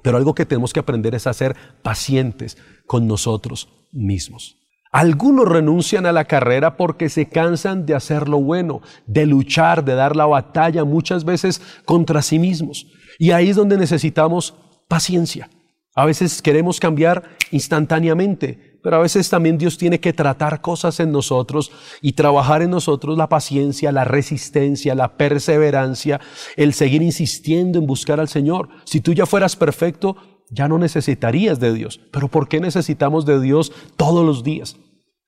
pero 0.02 0.16
algo 0.16 0.34
que 0.34 0.46
tenemos 0.46 0.72
que 0.72 0.80
aprender 0.80 1.14
es 1.14 1.26
a 1.26 1.32
ser 1.32 1.56
pacientes 1.82 2.56
con 2.86 3.08
nosotros 3.08 3.68
mismos. 3.92 4.59
Algunos 4.92 5.46
renuncian 5.46 6.04
a 6.04 6.12
la 6.12 6.24
carrera 6.24 6.76
porque 6.76 7.08
se 7.08 7.26
cansan 7.28 7.86
de 7.86 7.94
hacer 7.94 8.28
lo 8.28 8.40
bueno, 8.40 8.80
de 9.06 9.24
luchar, 9.24 9.84
de 9.84 9.94
dar 9.94 10.16
la 10.16 10.26
batalla 10.26 10.84
muchas 10.84 11.24
veces 11.24 11.62
contra 11.84 12.22
sí 12.22 12.40
mismos. 12.40 12.88
Y 13.18 13.30
ahí 13.30 13.50
es 13.50 13.56
donde 13.56 13.76
necesitamos 13.76 14.54
paciencia. 14.88 15.48
A 15.94 16.04
veces 16.06 16.42
queremos 16.42 16.80
cambiar 16.80 17.36
instantáneamente, 17.52 18.78
pero 18.82 18.96
a 18.96 19.00
veces 19.00 19.28
también 19.28 19.58
Dios 19.58 19.78
tiene 19.78 20.00
que 20.00 20.12
tratar 20.12 20.60
cosas 20.60 20.98
en 20.98 21.12
nosotros 21.12 21.70
y 22.00 22.12
trabajar 22.12 22.62
en 22.62 22.70
nosotros 22.70 23.16
la 23.16 23.28
paciencia, 23.28 23.92
la 23.92 24.04
resistencia, 24.04 24.94
la 24.94 25.16
perseverancia, 25.16 26.20
el 26.56 26.72
seguir 26.72 27.02
insistiendo 27.02 27.78
en 27.78 27.86
buscar 27.86 28.18
al 28.20 28.28
Señor. 28.28 28.68
Si 28.84 29.00
tú 29.00 29.12
ya 29.12 29.26
fueras 29.26 29.54
perfecto, 29.54 30.16
ya 30.50 30.68
no 30.68 30.78
necesitarías 30.78 31.60
de 31.60 31.72
Dios. 31.72 32.00
Pero 32.10 32.28
¿por 32.28 32.48
qué 32.48 32.60
necesitamos 32.60 33.26
de 33.26 33.40
Dios 33.40 33.72
todos 33.96 34.24
los 34.24 34.44
días? 34.44 34.76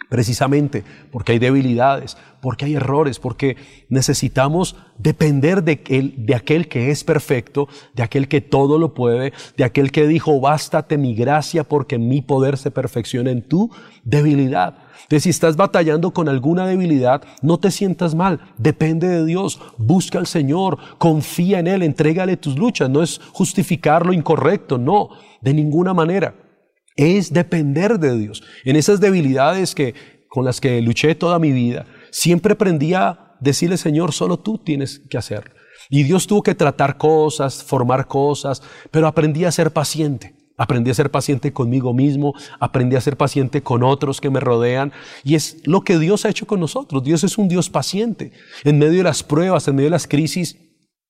Precisamente 0.09 0.85
porque 1.11 1.33
hay 1.33 1.39
debilidades, 1.39 2.19
porque 2.43 2.67
hay 2.67 2.75
errores, 2.75 3.19
porque 3.19 3.57
necesitamos 3.89 4.77
depender 4.99 5.63
de, 5.63 6.35
aquel 6.35 6.69
que 6.69 6.91
es 6.91 7.03
perfecto, 7.03 7.67
de 7.95 8.03
aquel 8.03 8.29
que 8.29 8.43
todo 8.43 8.79
lo 8.79 8.93
puede, 8.93 9.33
de 9.57 9.65
aquel 9.65 9.91
que 9.91 10.07
dijo, 10.07 10.39
bástate 10.39 10.99
mi 10.99 11.15
gracia 11.15 11.65
porque 11.65 11.99
mi 11.99 12.21
poder 12.21 12.59
se 12.59 12.71
perfecciona 12.71 13.31
en 13.31 13.41
tu 13.41 13.71
debilidad. 14.05 14.77
Entonces, 15.03 15.25
si 15.25 15.31
estás 15.31 15.57
batallando 15.57 16.13
con 16.13 16.29
alguna 16.29 16.67
debilidad, 16.67 17.23
no 17.43 17.59
te 17.59 17.71
sientas 17.71 18.15
mal, 18.15 18.41
depende 18.59 19.09
de 19.09 19.25
Dios, 19.25 19.61
busca 19.79 20.19
al 20.19 20.27
Señor, 20.27 20.79
confía 20.99 21.59
en 21.59 21.67
Él, 21.67 21.83
entrégale 21.83 22.37
tus 22.37 22.57
luchas, 22.57 22.89
no 22.91 23.03
es 23.03 23.21
justificar 23.33 24.07
lo 24.07 24.13
incorrecto, 24.13 24.79
no, 24.79 25.11
de 25.41 25.55
ninguna 25.55 25.95
manera. 25.95 26.35
Es 26.97 27.33
depender 27.33 27.99
de 27.99 28.19
Dios. 28.19 28.43
En 28.65 28.77
esas 28.77 29.01
debilidades 29.01 29.75
que, 29.75 29.95
con 30.29 30.45
las 30.45 30.61
que 30.61 30.81
luché 30.83 31.15
toda 31.15 31.39
mi 31.39 31.53
vida, 31.53 31.87
siempre 32.11 32.53
aprendí 32.53 32.95
a 32.95 33.37
decirle, 33.41 33.77
Señor, 33.77 34.13
solo 34.13 34.39
tú 34.39 34.59
tienes 34.59 35.01
que 35.11 35.19
hacer. 35.19 35.55
Y 35.91 36.05
Dios 36.05 36.27
tuvo 36.27 36.43
que 36.43 36.55
tratar 36.55 36.97
cosas, 36.97 37.63
formar 37.63 38.07
cosas, 38.07 38.63
pero 38.91 39.07
aprendí 39.07 39.45
a 39.45 39.53
ser 39.53 39.73
paciente. 39.73 40.42
Aprendí 40.57 40.91
a 40.91 40.95
ser 40.95 41.11
paciente 41.11 41.53
conmigo 41.53 41.95
mismo, 41.95 42.35
aprendí 42.61 42.97
a 42.97 43.01
ser 43.01 43.17
paciente 43.17 43.63
con 43.63 43.83
otros 43.83 44.21
que 44.21 44.31
me 44.31 44.41
rodean. 44.41 44.93
Y 45.25 45.35
es 45.35 45.67
lo 45.67 45.83
que 45.83 45.99
Dios 45.99 46.25
ha 46.25 46.29
hecho 46.29 46.47
con 46.47 46.61
nosotros. 46.61 47.03
Dios 47.03 47.25
es 47.25 47.39
un 47.39 47.49
Dios 47.49 47.71
paciente. 47.71 48.33
En 48.65 48.79
medio 48.79 48.99
de 48.99 49.05
las 49.05 49.23
pruebas, 49.23 49.67
en 49.69 49.77
medio 49.77 49.87
de 49.87 49.93
las 49.93 50.07
crisis, 50.07 50.57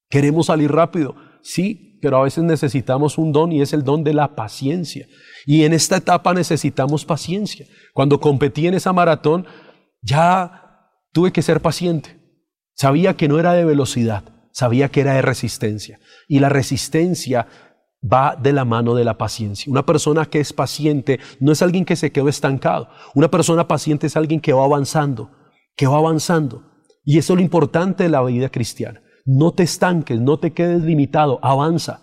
queremos 0.08 0.46
salir 0.46 0.70
rápido. 0.70 1.16
Sí, 1.42 1.98
pero 2.00 2.18
a 2.18 2.22
veces 2.22 2.44
necesitamos 2.44 3.18
un 3.18 3.32
don 3.32 3.52
y 3.52 3.62
es 3.62 3.72
el 3.72 3.84
don 3.84 4.04
de 4.04 4.14
la 4.14 4.34
paciencia. 4.34 5.06
Y 5.46 5.64
en 5.64 5.72
esta 5.72 5.96
etapa 5.96 6.34
necesitamos 6.34 7.04
paciencia. 7.04 7.66
Cuando 7.94 8.20
competí 8.20 8.66
en 8.66 8.74
esa 8.74 8.92
maratón, 8.92 9.46
ya 10.02 10.88
tuve 11.12 11.32
que 11.32 11.42
ser 11.42 11.60
paciente. 11.60 12.20
Sabía 12.74 13.14
que 13.14 13.28
no 13.28 13.38
era 13.38 13.52
de 13.52 13.64
velocidad, 13.64 14.24
sabía 14.50 14.88
que 14.88 15.00
era 15.00 15.14
de 15.14 15.22
resistencia. 15.22 16.00
Y 16.26 16.40
la 16.40 16.48
resistencia 16.48 17.46
va 18.02 18.36
de 18.36 18.52
la 18.52 18.64
mano 18.64 18.94
de 18.94 19.04
la 19.04 19.16
paciencia. 19.16 19.70
Una 19.70 19.86
persona 19.86 20.26
que 20.26 20.40
es 20.40 20.52
paciente 20.52 21.20
no 21.40 21.52
es 21.52 21.62
alguien 21.62 21.84
que 21.84 21.96
se 21.96 22.10
quedó 22.10 22.28
estancado. 22.28 22.88
Una 23.14 23.30
persona 23.30 23.68
paciente 23.68 24.06
es 24.06 24.16
alguien 24.16 24.40
que 24.40 24.52
va 24.52 24.64
avanzando, 24.64 25.30
que 25.76 25.86
va 25.86 25.98
avanzando. 25.98 26.64
Y 27.04 27.18
eso 27.18 27.32
es 27.32 27.36
lo 27.38 27.42
importante 27.42 28.04
de 28.04 28.10
la 28.10 28.22
vida 28.22 28.48
cristiana. 28.48 29.02
No 29.24 29.52
te 29.52 29.62
estanques, 29.62 30.20
no 30.20 30.38
te 30.38 30.52
quedes 30.52 30.82
limitado, 30.82 31.38
avanza, 31.42 32.00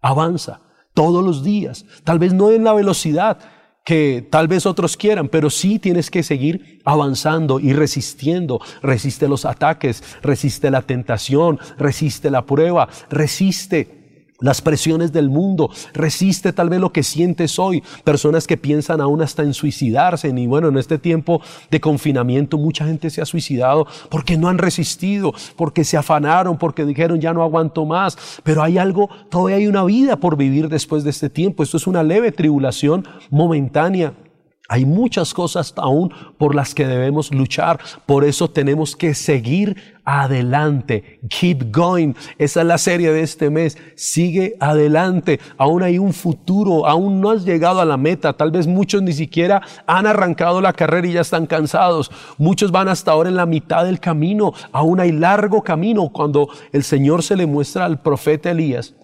avanza 0.00 0.60
todos 0.94 1.24
los 1.24 1.42
días. 1.42 1.84
Tal 2.04 2.18
vez 2.18 2.32
no 2.32 2.50
en 2.50 2.64
la 2.64 2.72
velocidad 2.72 3.38
que 3.84 4.26
tal 4.30 4.48
vez 4.48 4.64
otros 4.64 4.96
quieran, 4.96 5.28
pero 5.28 5.50
sí 5.50 5.78
tienes 5.78 6.10
que 6.10 6.22
seguir 6.22 6.80
avanzando 6.84 7.60
y 7.60 7.72
resistiendo. 7.72 8.60
Resiste 8.80 9.28
los 9.28 9.44
ataques, 9.44 10.02
resiste 10.22 10.70
la 10.70 10.82
tentación, 10.82 11.58
resiste 11.78 12.30
la 12.30 12.46
prueba, 12.46 12.88
resiste 13.10 14.01
las 14.42 14.60
presiones 14.60 15.12
del 15.12 15.30
mundo, 15.30 15.70
resiste 15.94 16.52
tal 16.52 16.68
vez 16.68 16.80
lo 16.80 16.92
que 16.92 17.02
sientes 17.02 17.58
hoy, 17.58 17.82
personas 18.04 18.46
que 18.46 18.58
piensan 18.58 19.00
aún 19.00 19.22
hasta 19.22 19.42
en 19.42 19.54
suicidarse, 19.54 20.28
y 20.28 20.46
bueno, 20.46 20.68
en 20.68 20.76
este 20.76 20.98
tiempo 20.98 21.40
de 21.70 21.80
confinamiento 21.80 22.58
mucha 22.58 22.84
gente 22.84 23.08
se 23.08 23.22
ha 23.22 23.24
suicidado 23.24 23.86
porque 24.10 24.36
no 24.36 24.48
han 24.48 24.58
resistido, 24.58 25.32
porque 25.56 25.84
se 25.84 25.96
afanaron, 25.96 26.58
porque 26.58 26.84
dijeron 26.84 27.20
ya 27.20 27.32
no 27.32 27.42
aguanto 27.42 27.86
más, 27.86 28.18
pero 28.42 28.62
hay 28.62 28.78
algo, 28.78 29.08
todavía 29.30 29.56
hay 29.56 29.66
una 29.66 29.84
vida 29.84 30.16
por 30.16 30.36
vivir 30.36 30.68
después 30.68 31.04
de 31.04 31.10
este 31.10 31.30
tiempo, 31.30 31.62
esto 31.62 31.76
es 31.76 31.86
una 31.86 32.02
leve 32.02 32.32
tribulación 32.32 33.06
momentánea. 33.30 34.12
Hay 34.72 34.86
muchas 34.86 35.34
cosas 35.34 35.74
aún 35.76 36.14
por 36.38 36.54
las 36.54 36.74
que 36.74 36.86
debemos 36.86 37.30
luchar. 37.30 37.78
Por 38.06 38.24
eso 38.24 38.48
tenemos 38.48 38.96
que 38.96 39.12
seguir 39.12 40.00
adelante. 40.06 41.20
Keep 41.28 41.70
going. 41.70 42.14
Esa 42.38 42.62
es 42.62 42.66
la 42.66 42.78
serie 42.78 43.12
de 43.12 43.20
este 43.20 43.50
mes. 43.50 43.76
Sigue 43.96 44.56
adelante. 44.60 45.40
Aún 45.58 45.82
hay 45.82 45.98
un 45.98 46.14
futuro. 46.14 46.86
Aún 46.86 47.20
no 47.20 47.32
has 47.32 47.44
llegado 47.44 47.82
a 47.82 47.84
la 47.84 47.98
meta. 47.98 48.32
Tal 48.32 48.50
vez 48.50 48.66
muchos 48.66 49.02
ni 49.02 49.12
siquiera 49.12 49.60
han 49.86 50.06
arrancado 50.06 50.62
la 50.62 50.72
carrera 50.72 51.06
y 51.06 51.12
ya 51.12 51.20
están 51.20 51.44
cansados. 51.44 52.10
Muchos 52.38 52.72
van 52.72 52.88
hasta 52.88 53.12
ahora 53.12 53.28
en 53.28 53.36
la 53.36 53.44
mitad 53.44 53.84
del 53.84 54.00
camino. 54.00 54.54
Aún 54.72 55.00
hay 55.00 55.12
largo 55.12 55.62
camino. 55.62 56.08
Cuando 56.08 56.48
el 56.72 56.82
Señor 56.82 57.22
se 57.22 57.36
le 57.36 57.44
muestra 57.44 57.84
al 57.84 58.00
profeta 58.00 58.52
Elías, 58.52 58.94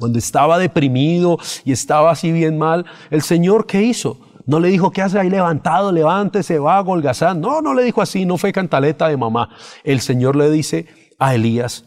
cuando 0.00 0.18
estaba 0.18 0.58
deprimido 0.58 1.38
y 1.64 1.70
estaba 1.70 2.10
así 2.10 2.32
bien 2.32 2.58
mal, 2.58 2.86
el 3.10 3.22
Señor, 3.22 3.66
¿qué 3.66 3.82
hizo? 3.82 4.18
No 4.46 4.60
le 4.60 4.68
dijo, 4.68 4.90
¿qué 4.90 5.02
hace 5.02 5.18
ahí 5.18 5.30
levantado? 5.30 5.92
Levántese, 5.92 6.58
va, 6.58 6.80
golgazán. 6.80 7.40
No, 7.40 7.62
no 7.62 7.74
le 7.74 7.84
dijo 7.84 8.02
así, 8.02 8.24
no 8.24 8.38
fue 8.38 8.52
cantaleta 8.52 9.08
de 9.08 9.16
mamá. 9.16 9.50
El 9.84 10.00
Señor 10.00 10.36
le 10.36 10.50
dice 10.50 10.86
a 11.18 11.34
Elías, 11.34 11.84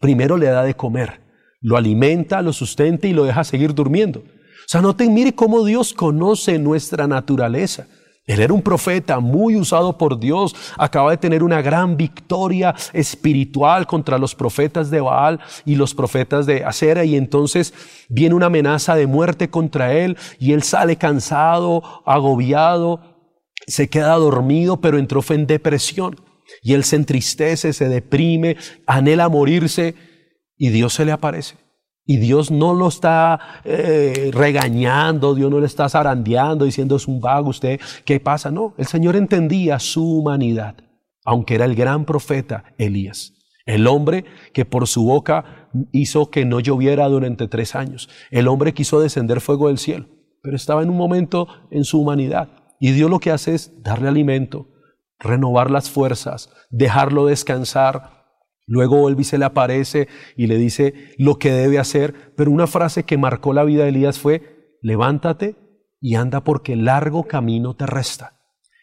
primero 0.00 0.36
le 0.36 0.46
da 0.46 0.62
de 0.62 0.74
comer, 0.74 1.20
lo 1.60 1.76
alimenta, 1.76 2.42
lo 2.42 2.52
sustenta 2.52 3.06
y 3.06 3.12
lo 3.12 3.24
deja 3.24 3.44
seguir 3.44 3.74
durmiendo. 3.74 4.20
O 4.20 4.72
sea, 4.72 4.80
no 4.80 4.94
te 4.94 5.08
mire 5.08 5.34
cómo 5.34 5.64
Dios 5.64 5.92
conoce 5.92 6.58
nuestra 6.58 7.06
naturaleza. 7.08 7.86
Él 8.30 8.38
era 8.38 8.54
un 8.54 8.62
profeta 8.62 9.18
muy 9.18 9.56
usado 9.56 9.98
por 9.98 10.20
Dios, 10.20 10.54
acaba 10.78 11.10
de 11.10 11.16
tener 11.16 11.42
una 11.42 11.62
gran 11.62 11.96
victoria 11.96 12.76
espiritual 12.92 13.88
contra 13.88 14.18
los 14.18 14.36
profetas 14.36 14.88
de 14.88 15.00
Baal 15.00 15.40
y 15.64 15.74
los 15.74 15.96
profetas 15.96 16.46
de 16.46 16.64
Acera 16.64 17.04
y 17.04 17.16
entonces 17.16 17.74
viene 18.08 18.36
una 18.36 18.46
amenaza 18.46 18.94
de 18.94 19.08
muerte 19.08 19.50
contra 19.50 19.94
él 19.94 20.16
y 20.38 20.52
él 20.52 20.62
sale 20.62 20.94
cansado, 20.94 21.82
agobiado, 22.06 23.00
se 23.66 23.88
queda 23.88 24.14
dormido, 24.14 24.80
pero 24.80 24.96
entró 24.96 25.24
en 25.30 25.48
depresión 25.48 26.14
y 26.62 26.74
él 26.74 26.84
se 26.84 26.94
entristece, 26.94 27.72
se 27.72 27.88
deprime, 27.88 28.56
anhela 28.86 29.28
morirse 29.28 29.96
y 30.56 30.68
Dios 30.68 30.94
se 30.94 31.04
le 31.04 31.10
aparece. 31.10 31.56
Y 32.04 32.16
Dios 32.16 32.50
no 32.50 32.74
lo 32.74 32.88
está 32.88 33.38
eh, 33.64 34.30
regañando, 34.32 35.34
Dios 35.34 35.50
no 35.50 35.60
le 35.60 35.66
está 35.66 35.88
zarandeando, 35.88 36.64
diciendo 36.64 36.96
es 36.96 37.06
un 37.06 37.20
vago 37.20 37.50
usted, 37.50 37.80
¿qué 38.04 38.18
pasa? 38.18 38.50
No, 38.50 38.74
el 38.78 38.86
Señor 38.86 39.16
entendía 39.16 39.78
su 39.78 40.18
humanidad, 40.18 40.76
aunque 41.24 41.54
era 41.54 41.66
el 41.66 41.74
gran 41.74 42.04
profeta 42.04 42.64
Elías, 42.78 43.34
el 43.66 43.86
hombre 43.86 44.24
que 44.52 44.64
por 44.64 44.86
su 44.88 45.04
boca 45.04 45.68
hizo 45.92 46.30
que 46.30 46.44
no 46.44 46.58
lloviera 46.58 47.06
durante 47.08 47.46
tres 47.46 47.74
años, 47.74 48.08
el 48.30 48.48
hombre 48.48 48.74
quiso 48.74 49.00
descender 49.00 49.40
fuego 49.40 49.68
del 49.68 49.78
cielo, 49.78 50.06
pero 50.42 50.56
estaba 50.56 50.82
en 50.82 50.90
un 50.90 50.96
momento 50.96 51.46
en 51.70 51.84
su 51.84 52.00
humanidad. 52.00 52.48
Y 52.80 52.92
Dios 52.92 53.10
lo 53.10 53.20
que 53.20 53.30
hace 53.30 53.54
es 53.54 53.82
darle 53.82 54.08
alimento, 54.08 54.68
renovar 55.18 55.70
las 55.70 55.90
fuerzas, 55.90 56.50
dejarlo 56.70 57.26
descansar, 57.26 58.19
Luego 58.70 59.10
y 59.10 59.24
se 59.24 59.36
le 59.36 59.44
aparece 59.46 60.06
y 60.36 60.46
le 60.46 60.56
dice 60.56 60.94
lo 61.18 61.40
que 61.40 61.50
debe 61.50 61.80
hacer, 61.80 62.32
pero 62.36 62.52
una 62.52 62.68
frase 62.68 63.02
que 63.02 63.18
marcó 63.18 63.52
la 63.52 63.64
vida 63.64 63.82
de 63.82 63.88
Elías 63.88 64.20
fue, 64.20 64.78
levántate 64.80 65.56
y 66.00 66.14
anda 66.14 66.44
porque 66.44 66.76
largo 66.76 67.24
camino 67.24 67.74
te 67.74 67.86
resta. 67.86 68.36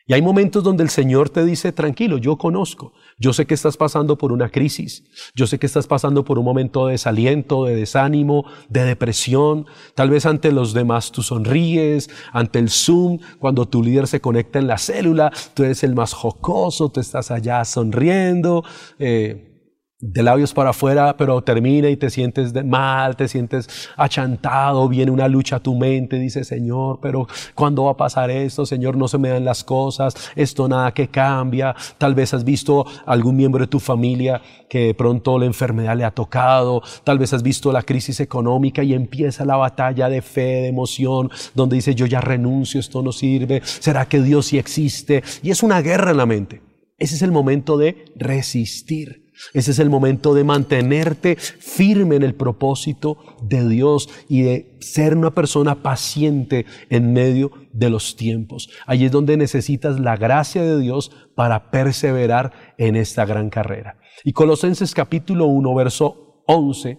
Y 0.05 0.13
hay 0.13 0.21
momentos 0.21 0.61
donde 0.61 0.83
el 0.83 0.89
Señor 0.89 1.29
te 1.29 1.45
dice, 1.45 1.71
tranquilo, 1.71 2.17
yo 2.17 2.37
conozco, 2.37 2.91
yo 3.17 3.31
sé 3.31 3.45
que 3.45 3.53
estás 3.53 3.77
pasando 3.77 4.17
por 4.17 4.33
una 4.33 4.49
crisis, 4.49 5.05
yo 5.33 5.47
sé 5.47 5.57
que 5.57 5.65
estás 5.65 5.87
pasando 5.87 6.25
por 6.25 6.37
un 6.37 6.43
momento 6.43 6.87
de 6.87 6.91
desaliento, 6.93 7.63
de 7.63 7.75
desánimo, 7.75 8.43
de 8.67 8.83
depresión, 8.83 9.67
tal 9.95 10.09
vez 10.09 10.25
ante 10.25 10.51
los 10.51 10.73
demás 10.73 11.13
tú 11.13 11.23
sonríes, 11.23 12.09
ante 12.33 12.59
el 12.59 12.69
Zoom, 12.69 13.19
cuando 13.39 13.69
tu 13.69 13.81
líder 13.81 14.07
se 14.07 14.19
conecta 14.19 14.59
en 14.59 14.67
la 14.67 14.77
célula, 14.77 15.31
tú 15.53 15.63
eres 15.63 15.81
el 15.85 15.95
más 15.95 16.11
jocoso, 16.11 16.89
tú 16.89 16.99
estás 16.99 17.31
allá 17.31 17.63
sonriendo. 17.63 18.65
Eh, 18.99 19.56
de 19.99 20.21
labios 20.21 20.53
para 20.53 20.69
afuera, 20.69 21.17
pero 21.17 21.41
termina 21.41 21.89
y 21.89 21.97
te 21.97 22.11
sientes 22.11 22.53
mal, 22.63 23.15
te 23.15 23.27
sientes 23.27 23.89
achantado, 23.95 24.87
viene 24.87 25.09
una 25.11 25.27
lucha 25.27 25.55
a 25.55 25.59
tu 25.59 25.75
mente, 25.75 26.19
dice 26.19 26.43
Señor, 26.43 26.99
pero 27.01 27.27
¿cuándo 27.55 27.85
va 27.85 27.91
a 27.91 27.97
pasar 27.97 28.29
esto? 28.29 28.67
Señor, 28.67 28.95
no 28.95 29.07
se 29.07 29.17
me 29.17 29.29
dan 29.29 29.43
las 29.43 29.63
cosas, 29.63 30.13
esto 30.35 30.67
nada 30.67 30.93
que 30.93 31.07
cambia. 31.07 31.75
Tal 31.97 32.13
vez 32.13 32.33
has 32.35 32.43
visto 32.43 32.85
algún 33.07 33.35
miembro 33.37 33.61
de 33.61 33.67
tu 33.67 33.79
familia 33.79 34.39
que 34.69 34.87
de 34.87 34.93
pronto 34.93 35.39
la 35.39 35.45
enfermedad 35.45 35.97
le 35.97 36.03
ha 36.03 36.11
tocado, 36.11 36.83
tal 37.03 37.17
vez 37.17 37.33
has 37.33 37.41
visto 37.41 37.71
la 37.71 37.81
crisis 37.81 38.19
económica 38.19 38.83
y 38.83 38.93
empieza 38.93 39.45
la 39.45 39.55
batalla 39.55 40.09
de 40.09 40.21
fe, 40.21 40.41
de 40.41 40.67
emoción, 40.67 41.31
donde 41.55 41.77
dice 41.77 41.95
yo 41.95 42.05
ya 42.05 42.21
renuncio, 42.21 42.79
esto 42.79 43.01
no 43.01 43.11
sirve, 43.11 43.61
¿será 43.63 44.07
que 44.07 44.21
Dios 44.21 44.45
sí 44.47 44.59
existe? 44.59 45.23
Y 45.41 45.49
es 45.49 45.63
una 45.63 45.81
guerra 45.81 46.11
en 46.11 46.17
la 46.17 46.27
mente. 46.27 46.61
Ese 46.99 47.15
es 47.15 47.21
el 47.21 47.31
momento 47.31 47.77
de 47.77 48.05
resistir. 48.15 49.26
Ese 49.53 49.71
es 49.71 49.79
el 49.79 49.89
momento 49.89 50.33
de 50.33 50.43
mantenerte 50.43 51.35
firme 51.35 52.15
en 52.15 52.23
el 52.23 52.35
propósito 52.35 53.17
de 53.41 53.67
Dios 53.67 54.09
y 54.27 54.41
de 54.41 54.77
ser 54.79 55.15
una 55.15 55.31
persona 55.31 55.81
paciente 55.81 56.65
en 56.89 57.13
medio 57.13 57.51
de 57.73 57.89
los 57.89 58.15
tiempos. 58.15 58.69
Allí 58.85 59.05
es 59.05 59.11
donde 59.11 59.37
necesitas 59.37 59.99
la 59.99 60.17
gracia 60.17 60.63
de 60.63 60.79
Dios 60.79 61.11
para 61.35 61.71
perseverar 61.71 62.75
en 62.77 62.95
esta 62.95 63.25
gran 63.25 63.49
carrera. 63.49 63.99
Y 64.23 64.33
Colosenses 64.33 64.93
capítulo 64.93 65.45
1, 65.45 65.75
verso 65.75 66.43
11 66.47 66.97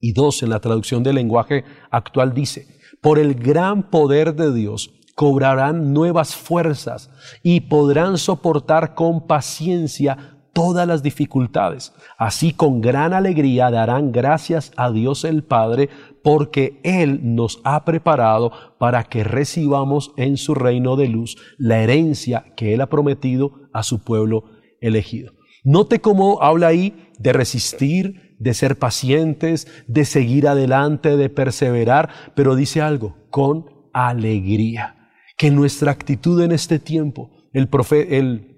y 0.00 0.12
12 0.12 0.46
en 0.46 0.50
la 0.50 0.60
traducción 0.60 1.02
del 1.02 1.14
lenguaje 1.14 1.64
actual 1.90 2.34
dice, 2.34 2.66
por 3.00 3.18
el 3.18 3.34
gran 3.34 3.90
poder 3.90 4.34
de 4.34 4.52
Dios, 4.52 4.90
cobrarán 5.14 5.92
nuevas 5.92 6.34
fuerzas 6.34 7.10
y 7.42 7.60
podrán 7.62 8.18
soportar 8.18 8.94
con 8.94 9.26
paciencia 9.26 10.41
todas 10.52 10.86
las 10.86 11.02
dificultades. 11.02 11.92
Así 12.18 12.52
con 12.52 12.80
gran 12.80 13.12
alegría 13.12 13.70
darán 13.70 14.12
gracias 14.12 14.72
a 14.76 14.90
Dios 14.90 15.24
el 15.24 15.42
Padre 15.42 15.88
porque 16.22 16.80
Él 16.84 17.20
nos 17.22 17.60
ha 17.64 17.84
preparado 17.84 18.52
para 18.78 19.04
que 19.04 19.24
recibamos 19.24 20.12
en 20.16 20.36
su 20.36 20.54
reino 20.54 20.96
de 20.96 21.08
luz 21.08 21.36
la 21.58 21.82
herencia 21.82 22.52
que 22.56 22.74
Él 22.74 22.80
ha 22.80 22.88
prometido 22.88 23.68
a 23.72 23.82
su 23.82 24.02
pueblo 24.02 24.44
elegido. 24.80 25.32
Note 25.64 26.00
cómo 26.00 26.42
habla 26.42 26.68
ahí 26.68 27.10
de 27.18 27.32
resistir, 27.32 28.36
de 28.38 28.54
ser 28.54 28.78
pacientes, 28.78 29.68
de 29.86 30.04
seguir 30.04 30.48
adelante, 30.48 31.16
de 31.16 31.28
perseverar, 31.28 32.10
pero 32.34 32.56
dice 32.56 32.80
algo, 32.82 33.16
con 33.30 33.66
alegría. 33.92 34.96
Que 35.36 35.50
nuestra 35.50 35.92
actitud 35.92 36.40
en 36.42 36.52
este 36.52 36.78
tiempo, 36.78 37.30
el, 37.52 37.68
profe, 37.68 38.18
el 38.18 38.51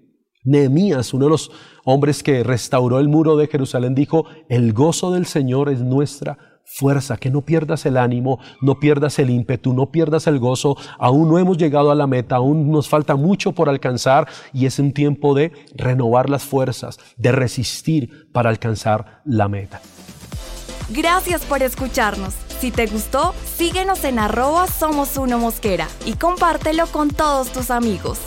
Nehemías, 0.45 1.15
uno 1.15 1.25
de 1.25 1.31
los 1.31 1.51
hombres 1.85 2.23
que 2.23 2.45
restauró 2.45 3.01
el 3.01 3.09
muro 3.09 3.37
de 3.37 3.49
Jerusalén, 3.49 3.95
dijo, 3.95 4.27
el 4.49 4.73
gozo 4.73 5.11
del 5.13 5.27
Señor 5.27 5.71
es 5.71 5.81
nuestra 5.81 6.39
fuerza, 6.65 7.17
que 7.17 7.31
no 7.31 7.43
pierdas 7.43 7.87
el 7.87 7.97
ánimo, 7.97 8.39
no 8.61 8.81
pierdas 8.81 9.19
el 9.19 9.31
ímpetu, 9.31 9.73
no 9.73 9.91
pierdas 9.91 10.27
el 10.27 10.39
gozo. 10.39 10.77
Aún 10.99 11.29
no 11.29 11.39
hemos 11.39 11.57
llegado 11.57 11.91
a 11.91 11.95
la 11.95 12.07
meta, 12.07 12.37
aún 12.37 12.71
nos 12.71 12.89
falta 12.89 13.17
mucho 13.17 13.53
por 13.53 13.69
alcanzar 13.69 14.29
y 14.53 14.67
es 14.67 14.79
un 14.79 14.93
tiempo 14.93 15.35
de 15.35 15.53
renovar 15.75 16.31
las 16.31 16.45
fuerzas, 16.45 16.99
de 17.17 17.33
resistir 17.33 18.31
para 18.33 18.51
alcanzar 18.51 19.23
la 19.25 19.49
meta. 19.49 19.81
Gracias 20.91 21.45
por 21.45 21.63
escucharnos. 21.63 22.35
Si 22.61 22.71
te 22.71 22.87
gustó, 22.87 23.35
síguenos 23.57 24.05
en 24.05 24.19
arroba 24.19 24.67
somos 24.67 25.17
uno 25.17 25.39
mosquera 25.39 25.89
y 26.07 26.15
compártelo 26.15 26.87
con 26.87 27.11
todos 27.11 27.51
tus 27.51 27.71
amigos. 27.71 28.19